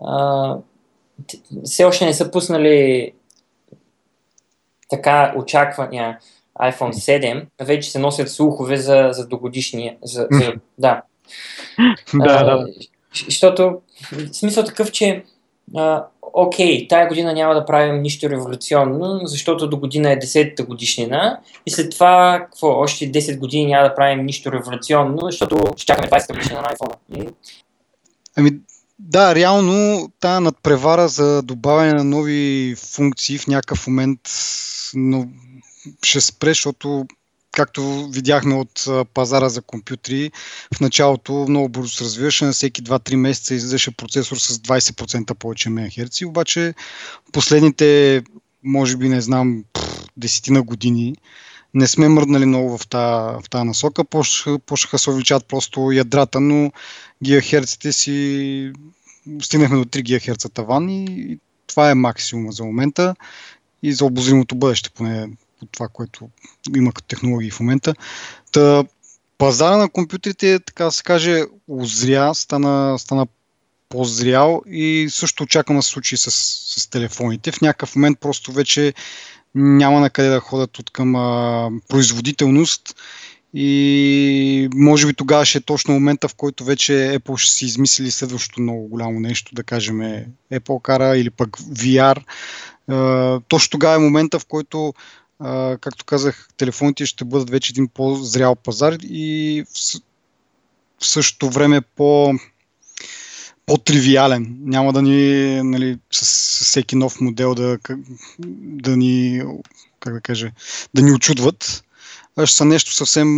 [0.05, 0.55] а,
[1.63, 3.11] все още не са пуснали
[4.89, 6.17] така очаквания
[6.61, 9.95] iPhone 7, вече се носят слухове за, за догодишния.
[10.03, 11.01] За, за, да.
[12.13, 12.67] да, да.
[13.25, 13.81] Защото
[14.31, 15.23] смисъл такъв, че
[15.75, 21.39] а, окей, тая година няма да правим нищо революционно, защото до година е 10-та годишнина
[21.65, 26.07] и след това, какво, още 10 години няма да правим нищо революционно, защото ще чакаме
[26.07, 27.31] 20-та годишнина на iPhone.
[28.35, 28.51] Ами,
[28.99, 34.19] да, реално тази надпревара за добавяне на нови функции в някакъв момент
[34.93, 35.27] но
[36.03, 37.05] ще спре, защото
[37.57, 40.31] както видяхме от пазара за компютри,
[40.75, 45.69] в началото много бързо се развиваше, на всеки 2-3 месеца излизаше процесор с 20% повече
[45.69, 46.73] МГц, обаче
[47.31, 48.21] последните,
[48.63, 49.63] може би не знам,
[50.17, 51.15] десетина години
[51.73, 54.03] не сме мръднали много в тази, в тази насока,
[54.65, 56.71] почнаха се увеличават просто ядрата, но
[57.23, 58.71] гигахерците си
[59.41, 61.37] стигнахме до 3 ГГц таван и
[61.67, 63.15] това е максимума за момента
[63.83, 65.27] и за обозримото бъдеще, поне
[65.63, 66.29] от това, което
[66.75, 67.93] има като технологии в момента.
[68.51, 68.83] Та,
[69.37, 73.27] пазара на компютрите, така се каже, озря, стана, стана
[73.89, 76.31] по-зрял и също очаквам да се случи с,
[76.81, 77.51] с телефоните.
[77.51, 78.93] В някакъв момент просто вече
[79.55, 82.95] няма на къде да ходят от към а, производителност
[83.53, 88.11] и може би тогава ще е точно момента, в който вече Apple ще си измисли
[88.11, 89.97] следващото много голямо нещо, да кажем
[90.53, 92.23] Apple кара или пък VR.
[92.87, 94.93] А, точно тогава е момента, в който
[95.81, 99.63] както казах, телефоните ще бъдат вече един по-зрял пазар и
[100.99, 102.33] в същото време по,
[103.65, 104.57] по-тривиален.
[104.61, 107.77] Няма да ни, нали, с, с всеки нов модел да,
[108.59, 109.43] да ни,
[109.99, 110.51] как да кажа,
[110.93, 111.83] да ни очудват
[112.45, 113.29] ще са нещо съвсем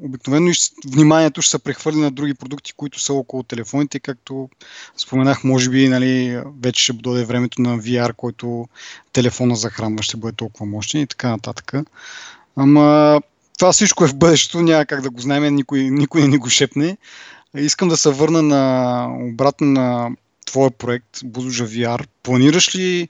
[0.00, 0.54] обикновено и
[0.86, 4.48] вниманието ще се прехвърли на други продукти, които са около телефоните, както
[4.96, 8.68] споменах, може би нали, вече ще дойде времето на VR, който
[9.12, 11.72] телефона захранва, ще бъде толкова мощен и така нататък.
[12.56, 13.20] Ама
[13.58, 16.48] това всичко е в бъдещето, няма как да го знаем, никой, никой не ни го
[16.48, 16.96] шепне.
[17.56, 20.10] Искам да се върна на, обратно на
[20.46, 22.06] твоя проект Buzujа VR.
[22.22, 23.08] Планираш ли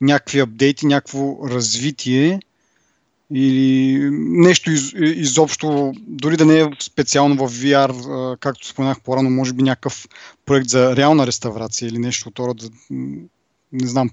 [0.00, 2.40] някакви апдейти, някакво развитие
[3.34, 9.52] или нещо из, изобщо, дори да не е специално в VR, както споменах по-рано, може
[9.52, 10.08] би някакъв
[10.46, 12.70] проект за реална реставрация или нещо от рода,
[13.72, 14.10] не знам.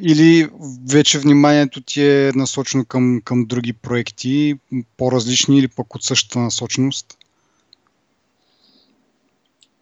[0.00, 0.48] Или
[0.88, 4.58] вече вниманието ти е насочено към, към други проекти,
[4.96, 7.18] по-различни или пък от същата насоченост?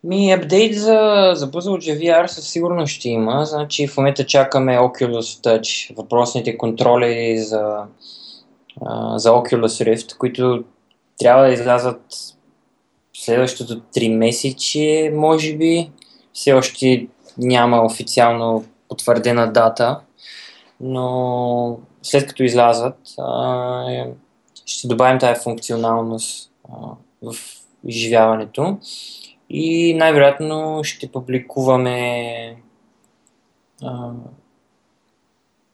[0.05, 3.45] Ми, апдейт за, за Buzzword VR със сигурност ще има.
[3.45, 7.85] Значи в момента чакаме Oculus Touch, въпросните контроли за,
[9.15, 10.65] за Oculus Rift, които
[11.19, 12.01] трябва да излязат
[13.17, 15.91] следващото 3 месече, може би.
[16.33, 17.07] Все още
[17.39, 20.01] няма официално потвърдена дата,
[20.81, 22.97] но след като излязат,
[24.67, 26.51] ще добавим тази функционалност
[27.23, 27.35] в
[27.87, 28.79] изживяването
[29.51, 32.57] и най-вероятно ще публикуваме
[33.83, 34.13] uh,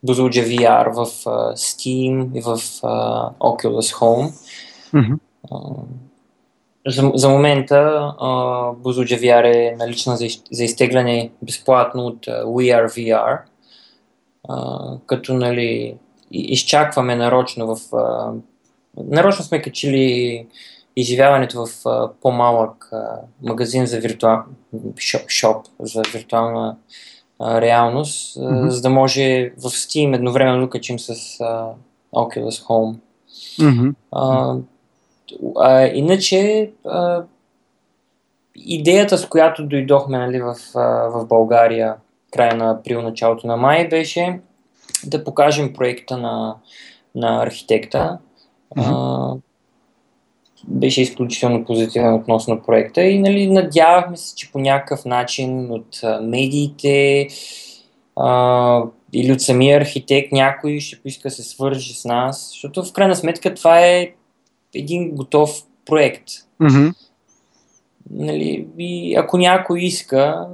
[0.04, 4.32] VR в uh, Steam и в uh, Oculus Home.
[4.94, 5.18] Mm-hmm.
[5.50, 5.84] Uh,
[6.86, 7.74] за, за момента
[8.20, 13.40] uh, Buzlugia VR е налична за, за изтегляне безплатно от uh, WeAreVR.
[14.48, 15.96] а, като нали,
[16.30, 17.96] изчакваме нарочно в...
[17.96, 18.32] А,
[18.96, 20.46] нарочно сме качили
[20.96, 24.38] изживяването в а, по-малък а, магазин за виртуал...
[24.98, 26.76] шоп, шоп за виртуална
[27.40, 28.68] а, реалност, mm-hmm.
[28.68, 31.68] за да може в Steam едновременно да качим с а,
[32.14, 32.96] Oculus Home.
[33.58, 33.94] Mm-hmm.
[34.12, 34.56] А,
[35.56, 37.22] а, иначе а,
[38.56, 40.56] идеята, с която дойдохме нали, в,
[41.10, 41.94] в България
[42.32, 44.40] края на април, началото на май, беше
[45.04, 46.54] да покажем проекта на,
[47.14, 48.18] на архитекта.
[48.76, 49.40] Mm-hmm.
[50.68, 57.28] Беше изключително позитивен относно проекта и нали, надявахме се, че по някакъв начин от медиите
[58.16, 62.92] а, или от самия архитект някой ще поиска да се свържи с нас, защото в
[62.92, 64.10] крайна сметка това е
[64.74, 66.28] един готов проект.
[66.60, 66.94] Mm-hmm.
[68.10, 70.46] Нали, и ако някой иска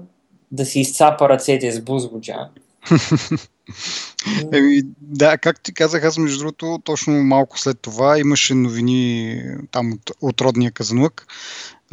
[0.52, 2.48] да си изцапа ръцете с бузгоджа.
[4.52, 9.92] Еми, да, как ти казах, аз между другото, точно малко след това имаше новини там
[9.92, 11.26] от, от родния Казанлък.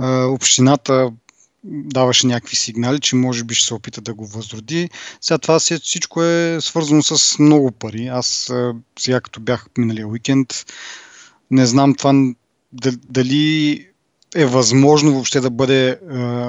[0.01, 1.11] общината
[1.63, 4.89] даваше някакви сигнали, че може би ще се опита да го възроди.
[5.21, 8.07] Сега това всичко е свързано с много пари.
[8.07, 8.53] Аз
[8.99, 10.53] сега като бях миналия уикенд,
[11.51, 12.33] не знам това
[13.09, 13.85] дали
[14.35, 15.99] е възможно въобще да бъде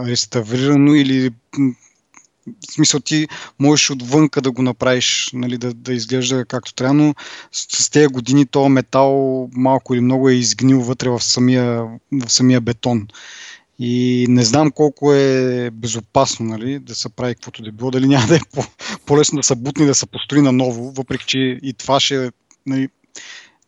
[0.07, 1.31] реставрирано или
[2.47, 3.29] в смисъл ти
[3.59, 7.15] можеш отвънка да го направиш, нали, да, да изглежда както трябва, но
[7.53, 11.83] с, с тези години то метал малко или много е изгнил вътре в самия,
[12.13, 13.09] в самия бетон.
[13.79, 18.27] И не знам колко е безопасно нали, да се прави каквото да било, дали няма
[18.27, 18.67] да е по-
[19.07, 22.31] по-лесно да се бутне да се построи наново, въпреки че и това ще е
[22.67, 22.89] нали,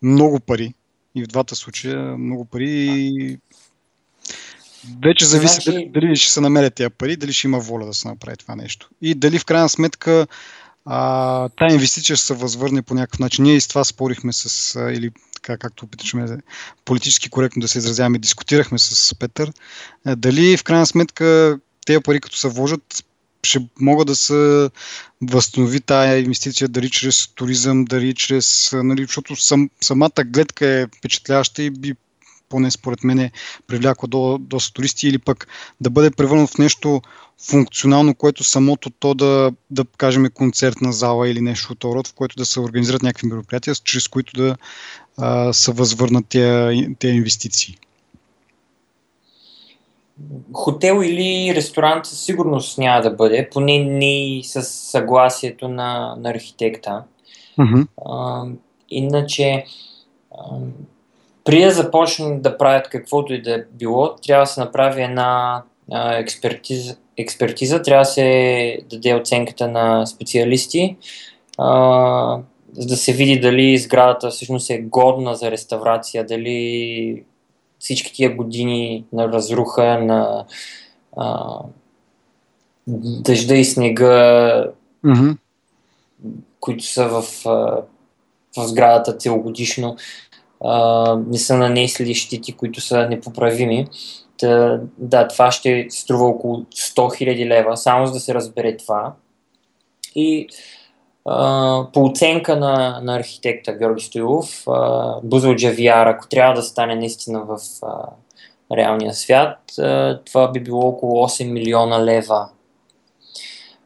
[0.02, 0.74] много пари.
[1.14, 3.38] И в двата случая много пари.
[5.02, 5.70] Вече зависи значи...
[5.70, 8.56] дали, дали ще се намерят тези пари, дали ще има воля да се направи това
[8.56, 8.88] нещо.
[9.02, 10.26] И дали в крайна сметка
[10.84, 13.44] а, тая инвестиция ще се възвърне по някакъв начин.
[13.44, 16.38] Ние и с това спорихме с, а, или така както опитахме
[16.84, 19.52] политически коректно да се изразяваме, дискутирахме с Петър,
[20.04, 23.04] а, дали в крайна сметка тези пари като се вложат,
[23.44, 24.70] ще могат да се
[25.22, 31.62] възстанови тая инвестиция, дали чрез туризъм, дали чрез, нали, защото сам, самата гледка е впечатляваща
[31.62, 31.94] и би
[32.52, 33.32] поне според мен е
[33.66, 35.48] привлякло до, доста туристи или пък
[35.80, 37.02] да бъде превърнат в нещо
[37.50, 42.36] функционално, което самото то да, да кажем концертна зала или нещо от род, в което
[42.36, 44.56] да се организират някакви мероприятия, чрез които да
[45.18, 46.28] а, се възвърнат
[46.98, 47.76] тези инвестиции.
[50.52, 57.04] Хотел или ресторант със сигурност няма да бъде, поне не с съгласието на, на архитекта.
[57.58, 57.86] Mm-hmm.
[58.06, 58.44] А,
[58.90, 59.64] иначе,
[60.30, 60.56] а,
[61.44, 65.62] преди да започнат да правят каквото и да е било, трябва да се направи една
[65.92, 70.96] а, експертиза, експертиза, трябва да се даде оценката на специалисти,
[71.58, 72.38] а,
[72.72, 77.24] за да се види дали сградата всъщност е годна за реставрация, дали
[77.78, 80.44] всички тия години на разруха, на
[81.16, 81.58] а,
[82.86, 84.66] дъжда и снега,
[85.04, 85.36] mm-hmm.
[86.60, 87.22] които са в,
[88.56, 89.96] в сградата целогодишно,
[90.64, 93.88] а, не са нанесли щити, които са непоправими.
[94.38, 99.12] Та, да, това ще струва около 100 000 лева, само за да се разбере това.
[100.14, 100.48] И
[101.24, 104.64] а, по оценка на, на архитекта Георги Стоилов,
[105.22, 108.06] Бузъл Джавиар, ако трябва да стане наистина в а,
[108.76, 112.48] реалния свят, а, това би било около 8 милиона лева.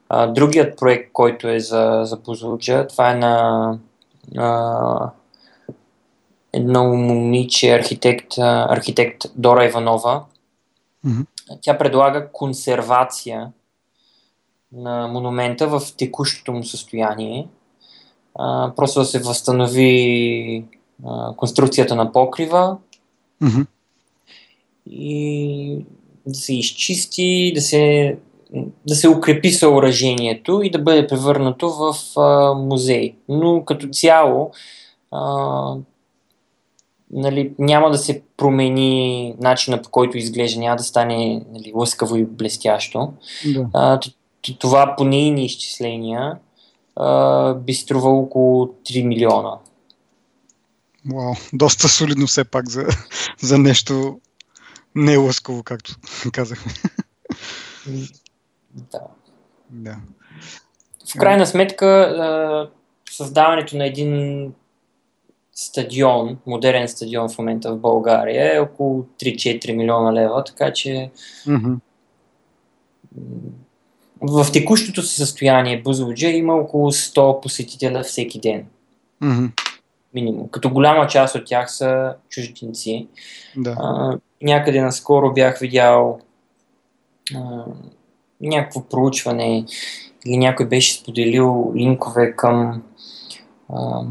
[0.08, 3.78] А, другият проект, който е за, за Бузлуджа, това е на
[4.36, 5.10] а,
[6.57, 10.24] едно момиче, архитект, архитект Дора Иванова.
[11.07, 11.26] Mm-hmm.
[11.61, 13.52] Тя предлага консервация
[14.72, 17.48] на монумента в текущото му състояние.
[18.34, 20.64] А, просто да се възстанови
[21.07, 22.76] а, конструкцията на покрива
[23.42, 23.66] mm-hmm.
[24.86, 25.84] и
[26.26, 28.16] да се изчисти, да се,
[28.86, 33.14] да се укрепи съоръжението и да бъде превърнато в а, музей.
[33.28, 34.50] Но като цяло
[35.12, 35.76] а,
[37.11, 42.24] нали, няма да се промени начина по който изглежда, няма да стане нали, лъскаво и
[42.24, 43.12] блестящо.
[43.46, 43.68] Да.
[43.74, 44.00] А,
[44.58, 46.38] това по нейни изчисления
[46.96, 49.58] а, би струвало около 3 милиона.
[51.14, 52.87] Вау, доста солидно все пак за,
[53.41, 54.20] за нещо
[54.95, 55.95] не лъскаво, както
[56.33, 56.72] казахме.
[58.72, 59.00] Да.
[59.70, 59.96] да.
[61.14, 62.70] В крайна сметка,
[63.11, 64.53] създаването на един
[65.57, 71.11] стадион, модерен стадион в момента в България е около 3-4 милиона лева, така че
[71.46, 71.76] mm-hmm.
[74.20, 78.66] в текущото си състояние Бузлуджа има около 100 посетителя всеки ден.
[79.20, 79.46] Мгм.
[80.14, 80.49] Минимум.
[80.49, 83.08] Като голяма част от тях са чужденци.
[83.57, 83.76] Да.
[83.78, 86.20] А, някъде наскоро бях видял
[87.34, 87.64] а,
[88.41, 89.64] някакво проучване
[90.26, 92.83] или някой беше споделил линкове към
[93.68, 94.03] а,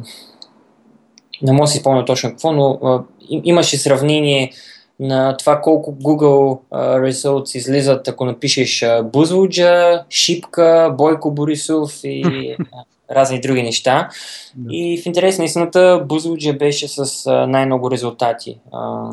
[1.42, 4.52] не мога да си спомня точно какво, но а, им- имаше сравнение
[5.00, 12.84] на това колко Google а, Results излизат, ако напишеш Бузлуджа, Шипка, Бойко Борисов и а,
[13.16, 14.10] разни други неща.
[14.56, 14.70] Да.
[14.76, 18.58] И в интерес на истината Бузлуджа беше с а, най-много резултати.
[18.72, 19.12] А,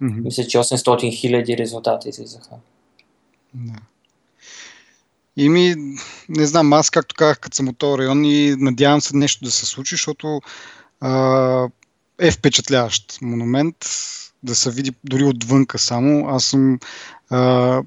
[0.00, 0.20] Мгм.
[0.24, 2.50] мисля, че 800 хиляди резултата излизаха.
[3.54, 3.72] Да.
[5.36, 5.74] И ми,
[6.28, 9.50] не знам, аз както казах, като съм от този район и надявам се нещо да
[9.50, 10.40] се случи, защото
[12.18, 13.76] е впечатляващ монумент,
[14.42, 16.28] да се види дори отвънка само.
[16.28, 16.78] Аз съм
[17.30, 17.82] а,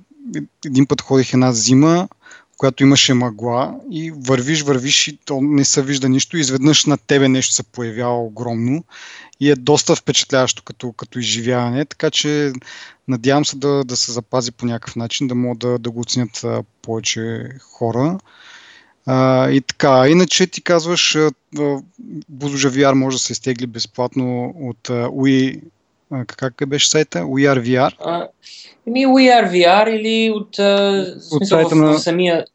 [0.66, 2.08] един път ходих една зима,
[2.58, 6.38] която имаше мъгла и вървиш, вървиш и то не се вижда нищо.
[6.38, 8.84] Изведнъж над тебе нещо се появява огромно
[9.40, 12.54] и е доста впечатляващо като, като изживяване, така че
[13.08, 16.46] надявам се да, да се запази по някакъв начин, да могат да, да го оценят
[16.82, 18.20] повече хора.
[19.06, 21.78] А, и така, иначе ти казваш, а, а,
[22.30, 25.62] Бузожа VR може да се изтегли безплатно от UI,
[26.28, 27.20] как е беше сайта?
[27.20, 27.94] URVR.
[28.00, 28.28] А,
[28.88, 32.46] Ми WeAreVR или от, От смисъл, сайта в, на- самия,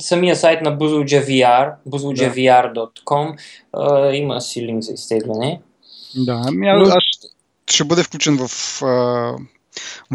[0.00, 3.36] самия сайт на Buzluja VR, buzlujavr.com,
[3.72, 5.60] а, има си линк за изтегляне.
[6.16, 7.02] Да, ами Но- аз, аз
[7.70, 9.32] ще бъде включен в, а,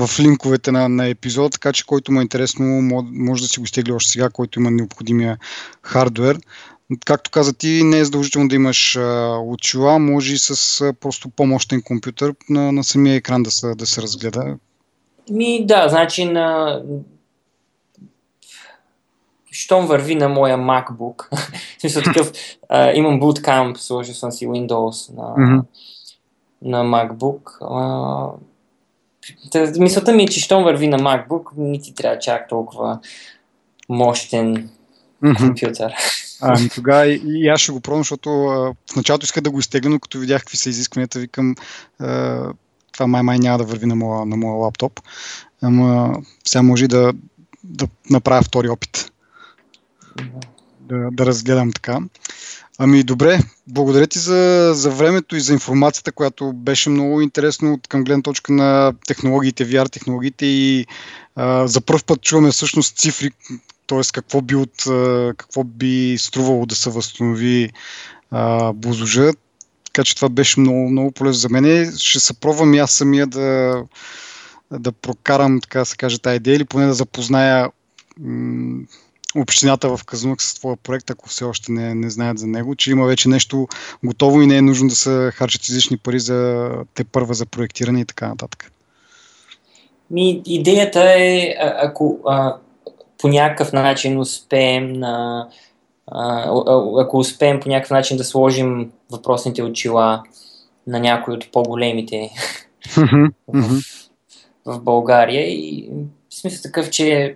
[0.08, 2.66] в линковете на, на епизод, така че който му е интересно,
[3.12, 5.38] може, да си го изтегли още сега, който има необходимия
[5.82, 6.40] хардвер.
[7.06, 11.30] Както каза ти, не е задължително да имаш а, очила, може и с а, просто
[11.30, 14.58] по-мощен компютър на, на самия екран да се, да се разгледа.
[15.32, 16.82] Ми, да, значи на...
[19.52, 21.28] Щом върви на моя MacBook,
[21.78, 22.32] в смисъл такъв,
[22.70, 25.60] а, имам Bootcamp, сложил съм си Windows на, Мгм.
[26.62, 27.42] на MacBook.
[27.62, 28.40] А,
[29.80, 33.00] мисълта ми е, че щом върви на MacBook, не ти трябва чак толкова
[33.90, 34.70] мощен
[35.38, 35.94] компютър.
[36.42, 39.60] Ами тогава и, и аз ще го пробвам, защото а, в началото исках да го
[39.60, 41.56] изтегля, но като видях какви са изискванията, викам
[42.00, 42.40] а,
[42.92, 45.00] това май май няма да върви на моя, на моя лаптоп.
[45.62, 46.16] Ама
[46.48, 47.14] сега може да,
[47.64, 49.12] да направя втори опит.
[50.80, 52.00] Да, да разгледам така.
[52.82, 57.88] Ами добре, благодаря ти за, за времето и за информацията, която беше много интересно от
[57.88, 60.86] към гледна точка на технологиите, VR технологиите и
[61.36, 63.32] а, за първ път чуваме всъщност цифри,
[63.88, 64.02] т.е.
[64.14, 64.84] какво би, от,
[65.38, 67.70] какво би струвало да се възстанови
[68.32, 69.32] а, Бузожа.
[69.86, 71.94] Така че това беше много, много полезно за мен.
[71.98, 73.82] Ще се пробвам и аз самия да,
[74.72, 77.70] да прокарам, така се каже, тази идея или поне да запозная
[78.20, 78.84] м-
[79.36, 82.92] общината в Казунък с твоя проект, ако все още не, не знаят за него, че
[82.92, 83.68] има вече нещо
[84.04, 88.02] готово и не е нужно да се харчат излишни пари за те първа за проектиране
[88.02, 88.72] и така нататък.
[90.12, 92.56] Ми, идеята е, ако а,
[93.18, 95.48] по някакъв начин успеем на
[96.08, 100.24] а- ако успеем по някакъв начин да сложим въпросните очила
[100.88, 102.30] на някои от по-големите
[103.48, 103.82] в,
[104.66, 105.90] в България и
[106.30, 107.36] в смисъл такъв, че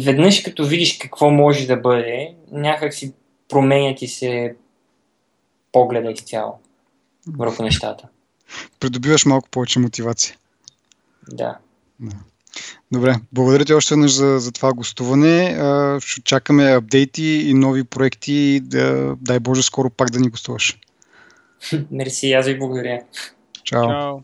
[0.00, 3.12] веднъж като видиш какво може да бъде, някак си
[3.48, 4.56] променя ти се
[5.72, 6.58] погледа изцяло
[7.26, 8.08] върху нещата.
[8.80, 10.36] Придобиваш малко повече мотивация.
[11.32, 11.58] Да.
[12.92, 15.56] Добре, благодаря ти още веднъж за, за това гостуване.
[15.58, 18.60] А, Ще чакаме апдейти и нови проекти.
[18.60, 20.78] Да, дай Боже, скоро пак да ни гостуваш.
[21.90, 23.02] Мерси, аз ви благодаря.
[23.64, 23.88] Чао.
[23.88, 24.20] Чао.